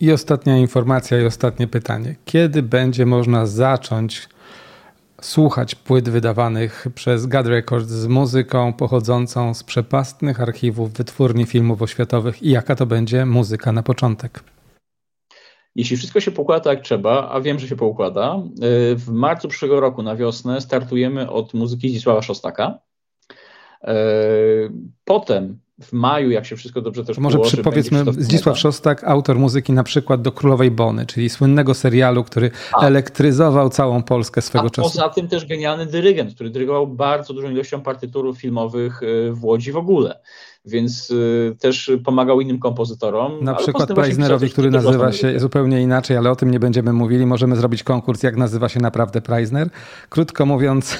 I 0.00 0.12
ostatnia 0.12 0.58
informacja 0.58 1.20
i 1.20 1.24
ostatnie 1.24 1.66
pytanie. 1.66 2.16
Kiedy 2.24 2.62
będzie 2.62 3.06
można 3.06 3.46
zacząć 3.46 4.28
słuchać 5.20 5.74
płyt 5.74 6.08
wydawanych 6.08 6.86
przez 6.94 7.26
Gad 7.26 7.46
Records 7.46 7.88
z 7.88 8.06
muzyką 8.06 8.72
pochodzącą 8.72 9.54
z 9.54 9.62
przepastnych 9.62 10.40
archiwów 10.40 10.92
wytwórni 10.92 11.44
filmów 11.46 11.82
oświatowych 11.82 12.42
i 12.42 12.50
jaka 12.50 12.76
to 12.76 12.86
będzie 12.86 13.26
muzyka 13.26 13.72
na 13.72 13.82
początek? 13.82 14.44
Jeśli 15.74 15.96
wszystko 15.96 16.20
się 16.20 16.30
pokłada 16.30 16.64
tak 16.64 16.74
jak 16.76 16.84
trzeba, 16.84 17.28
a 17.28 17.40
wiem, 17.40 17.58
że 17.58 17.68
się 17.68 17.76
poukłada, 17.76 18.36
y, 18.36 18.96
w 18.96 19.08
marcu 19.08 19.48
przyszłego 19.48 19.80
roku 19.80 20.02
na 20.02 20.16
wiosnę 20.16 20.60
startujemy 20.60 21.30
od 21.30 21.54
muzyki 21.54 21.88
Zdzisława 21.88 22.22
Szostaka. 22.22 22.78
Y, 23.84 23.88
potem 25.04 25.58
w 25.82 25.92
maju, 25.92 26.30
jak 26.30 26.46
się 26.46 26.56
wszystko 26.56 26.80
dobrze 26.80 27.04
też 27.04 27.18
Może 27.18 27.38
położy, 27.38 27.56
powiedzmy 27.56 28.04
Zdzisław 28.18 28.58
Szostak, 28.58 29.04
autor 29.04 29.38
muzyki 29.38 29.72
na 29.72 29.84
przykład 29.84 30.22
do 30.22 30.32
Królowej 30.32 30.70
Bony, 30.70 31.06
czyli 31.06 31.28
słynnego 31.28 31.74
serialu, 31.74 32.24
który 32.24 32.50
a. 32.72 32.86
elektryzował 32.86 33.70
całą 33.70 34.02
Polskę 34.02 34.42
swego 34.42 34.66
a 34.66 34.70
czasu. 34.70 34.88
poza 34.88 35.08
tym 35.08 35.28
też 35.28 35.46
genialny 35.46 35.86
dyrygent, 35.86 36.34
który 36.34 36.50
dyrygował 36.50 36.86
bardzo 36.86 37.34
dużą 37.34 37.50
ilością 37.50 37.80
partyturów 37.80 38.38
filmowych 38.38 39.02
y, 39.02 39.32
w 39.32 39.44
Łodzi 39.44 39.72
w 39.72 39.76
ogóle. 39.76 40.20
Więc 40.64 41.10
y, 41.10 41.56
też 41.60 41.90
pomagał 42.04 42.40
innym 42.40 42.58
kompozytorom. 42.58 43.44
Na 43.44 43.54
przykład 43.54 43.94
Preisnerowi, 43.94 44.50
który 44.50 44.70
nazywa 44.70 45.12
się 45.12 45.40
zupełnie 45.40 45.82
inaczej, 45.82 46.16
ale 46.16 46.30
o 46.30 46.36
tym 46.36 46.50
nie 46.50 46.60
będziemy 46.60 46.92
mówili. 46.92 47.26
Możemy 47.26 47.56
zrobić 47.56 47.82
konkurs, 47.82 48.22
jak 48.22 48.36
nazywa 48.36 48.68
się 48.68 48.80
naprawdę 48.80 49.20
Preisner. 49.20 49.68
Krótko 50.08 50.46
mówiąc, 50.46 50.98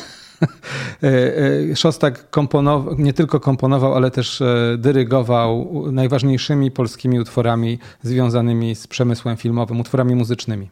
Szostak 1.74 2.30
komponował, 2.30 2.94
nie 2.98 3.12
tylko 3.12 3.40
komponował, 3.40 3.94
ale 3.94 4.10
też 4.10 4.40
e, 4.40 4.76
dyrygował 4.78 5.84
najważniejszymi 5.92 6.70
polskimi 6.70 7.20
utworami 7.20 7.78
związanymi 8.02 8.74
z 8.74 8.86
przemysłem 8.86 9.36
filmowym, 9.36 9.80
utworami 9.80 10.14
muzycznymi. 10.14 10.70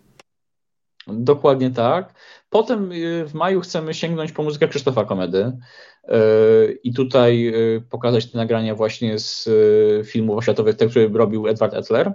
Dokładnie 1.06 1.70
tak. 1.70 2.14
Potem 2.50 2.90
w 3.26 3.34
maju 3.34 3.60
chcemy 3.60 3.94
sięgnąć 3.94 4.32
po 4.32 4.42
muzykę 4.42 4.68
Krzysztofa 4.68 5.04
Komedy 5.04 5.58
i 6.84 6.94
tutaj 6.94 7.52
pokazać 7.90 8.26
te 8.26 8.38
nagrania 8.38 8.74
właśnie 8.74 9.18
z 9.18 9.48
filmów 10.06 10.38
oświatowych, 10.38 10.76
te, 10.76 10.86
które 10.86 11.08
robił 11.08 11.48
Edward 11.48 11.74
Etler. 11.74 12.12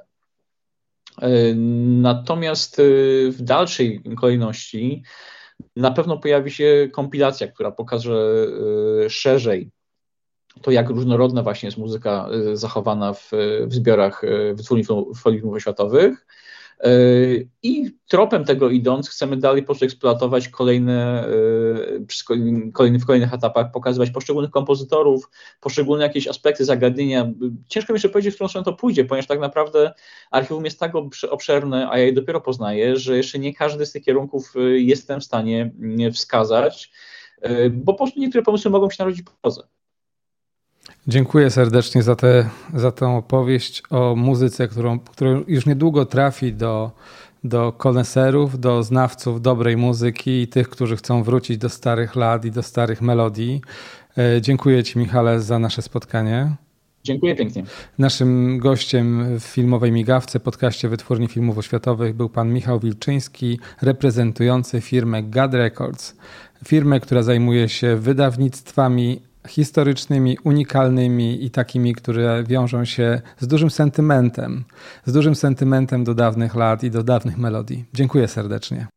Natomiast 2.01 2.81
w 3.29 3.41
dalszej 3.41 4.03
kolejności 4.17 5.03
na 5.75 5.91
pewno 5.91 6.17
pojawi 6.17 6.51
się 6.51 6.89
kompilacja, 6.91 7.47
która 7.47 7.71
pokaże 7.71 8.45
y, 9.05 9.09
szerzej 9.09 9.71
to, 10.61 10.71
jak 10.71 10.89
różnorodna 10.89 11.43
właśnie 11.43 11.67
jest 11.67 11.77
muzyka 11.77 12.29
y, 12.51 12.57
zachowana 12.57 13.13
w, 13.13 13.31
w 13.67 13.73
zbiorach 13.73 14.23
y, 14.23 14.53
wytwórni 14.55 14.85
filmów 15.23 15.55
oświatowych. 15.55 16.25
I 17.63 17.91
tropem 18.07 18.45
tego 18.45 18.69
idąc, 18.69 19.09
chcemy 19.09 19.37
dalej 19.37 19.61
po 19.61 19.65
prostu 19.65 19.85
eksploatować 19.85 20.49
kolejne, 20.49 21.27
kolejne, 22.73 22.99
w 22.99 23.05
kolejnych 23.05 23.33
etapach, 23.33 23.71
pokazywać 23.71 24.09
poszczególnych 24.09 24.51
kompozytorów, 24.51 25.29
poszczególne 25.61 26.03
jakieś 26.03 26.27
aspekty 26.27 26.65
zagadnienia. 26.65 27.31
Ciężko 27.67 27.93
mi 27.93 27.95
jeszcze 27.95 28.09
powiedzieć, 28.09 28.33
w 28.33 28.35
którą 28.35 28.47
stronę 28.47 28.65
to 28.65 28.73
pójdzie, 28.73 29.05
ponieważ 29.05 29.27
tak 29.27 29.39
naprawdę 29.39 29.93
archiwum 30.31 30.65
jest 30.65 30.79
tak 30.79 30.91
obszerne, 31.29 31.89
a 31.89 31.97
ja 31.97 32.05
je 32.05 32.13
dopiero 32.13 32.41
poznaję, 32.41 32.97
że 32.97 33.17
jeszcze 33.17 33.39
nie 33.39 33.53
każdy 33.53 33.85
z 33.85 33.91
tych 33.91 34.03
kierunków 34.03 34.53
jestem 34.75 35.19
w 35.19 35.23
stanie 35.23 35.71
wskazać, 36.13 36.91
bo 37.71 37.93
po 37.93 37.97
prostu 37.97 38.19
niektóre 38.19 38.43
pomysły 38.43 38.71
mogą 38.71 38.89
się 38.89 38.97
narodzić 38.99 39.23
po 39.23 39.31
drodze. 39.43 39.63
Dziękuję 41.07 41.49
serdecznie 41.49 42.03
za, 42.03 42.15
tę 42.15 42.49
za 42.73 42.91
tę 42.91 43.07
opowieść 43.07 43.83
o 43.89 44.15
muzyce, 44.15 44.67
którą, 44.67 44.99
którą 44.99 45.43
już 45.47 45.65
niedługo 45.65 46.05
trafi 46.05 46.53
do, 46.53 46.91
do 47.43 47.71
koneserów, 47.71 48.59
do 48.59 48.83
znawców 48.83 49.41
dobrej 49.41 49.77
muzyki 49.77 50.41
i 50.41 50.47
tych, 50.47 50.69
którzy 50.69 50.97
chcą 50.97 51.23
wrócić 51.23 51.57
do 51.57 51.69
starych 51.69 52.15
lat 52.15 52.45
i 52.45 52.51
do 52.51 52.63
starych 52.63 53.01
melodii. 53.01 53.61
E, 54.17 54.41
dziękuję 54.41 54.83
Ci, 54.83 54.99
Michale, 54.99 55.41
za 55.41 55.59
nasze 55.59 55.81
spotkanie. 55.81 56.55
Dziękuję 57.03 57.35
pięknie. 57.35 57.63
Naszym 57.97 58.59
gościem 58.59 59.39
w 59.39 59.43
filmowej 59.43 59.91
migawce, 59.91 60.39
podcaście 60.39 60.89
Wytwórni 60.89 61.27
Filmów 61.27 61.57
Oświatowych 61.57 62.15
był 62.15 62.29
pan 62.29 62.53
Michał 62.53 62.79
Wilczyński, 62.79 63.59
reprezentujący 63.81 64.81
firmę 64.81 65.23
GAD 65.23 65.53
Records. 65.53 66.15
Firmę, 66.67 66.99
która 66.99 67.23
zajmuje 67.23 67.69
się 67.69 67.95
wydawnictwami 67.95 69.21
historycznymi, 69.47 70.37
unikalnymi 70.43 71.45
i 71.45 71.51
takimi, 71.51 71.93
które 71.93 72.43
wiążą 72.43 72.85
się 72.85 73.21
z 73.39 73.47
dużym 73.47 73.69
sentymentem, 73.69 74.63
z 75.05 75.13
dużym 75.13 75.35
sentymentem 75.35 76.03
do 76.03 76.13
dawnych 76.13 76.55
lat 76.55 76.83
i 76.83 76.91
do 76.91 77.03
dawnych 77.03 77.37
melodii. 77.37 77.85
Dziękuję 77.93 78.27
serdecznie. 78.27 78.87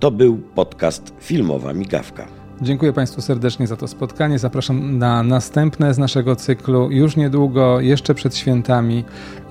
To 0.00 0.10
był 0.10 0.38
podcast 0.54 1.12
Filmowa 1.20 1.72
Migawka. 1.72 2.35
Dziękuję 2.62 2.92
Państwu 2.92 3.22
serdecznie 3.22 3.66
za 3.66 3.76
to 3.76 3.88
spotkanie. 3.88 4.38
Zapraszam 4.38 4.98
na 4.98 5.22
następne 5.22 5.94
z 5.94 5.98
naszego 5.98 6.36
cyklu. 6.36 6.90
Już 6.90 7.16
niedługo, 7.16 7.80
jeszcze 7.80 8.14
przed 8.14 8.36
świętami, 8.36 9.04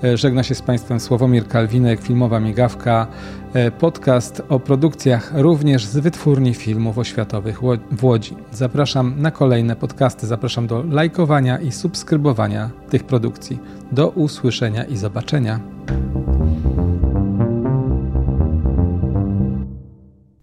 e, 0.04 0.16
żegna 0.16 0.42
się 0.42 0.54
z 0.54 0.62
Państwem 0.62 1.00
Sławomir 1.00 1.48
Kalwinek, 1.48 2.00
Filmowa 2.00 2.40
Migawka, 2.40 3.06
e, 3.54 3.70
podcast 3.70 4.42
o 4.48 4.60
produkcjach 4.60 5.32
również 5.34 5.84
z 5.84 5.96
wytwórni 5.96 6.54
filmów 6.54 6.98
oświatowych 6.98 7.60
w 7.90 8.04
Łodzi. 8.04 8.36
Zapraszam 8.52 9.14
na 9.18 9.30
kolejne 9.30 9.76
podcasty, 9.76 10.26
zapraszam 10.26 10.66
do 10.66 10.82
lajkowania 10.82 11.58
i 11.58 11.72
subskrybowania 11.72 12.70
tych 12.90 13.04
produkcji. 13.04 13.58
Do 13.92 14.08
usłyszenia 14.08 14.84
i 14.84 14.96
zobaczenia. 14.96 15.60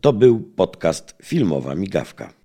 To 0.01 0.13
był 0.13 0.39
podcast 0.39 1.15
Filmowa 1.23 1.75
Migawka. 1.75 2.42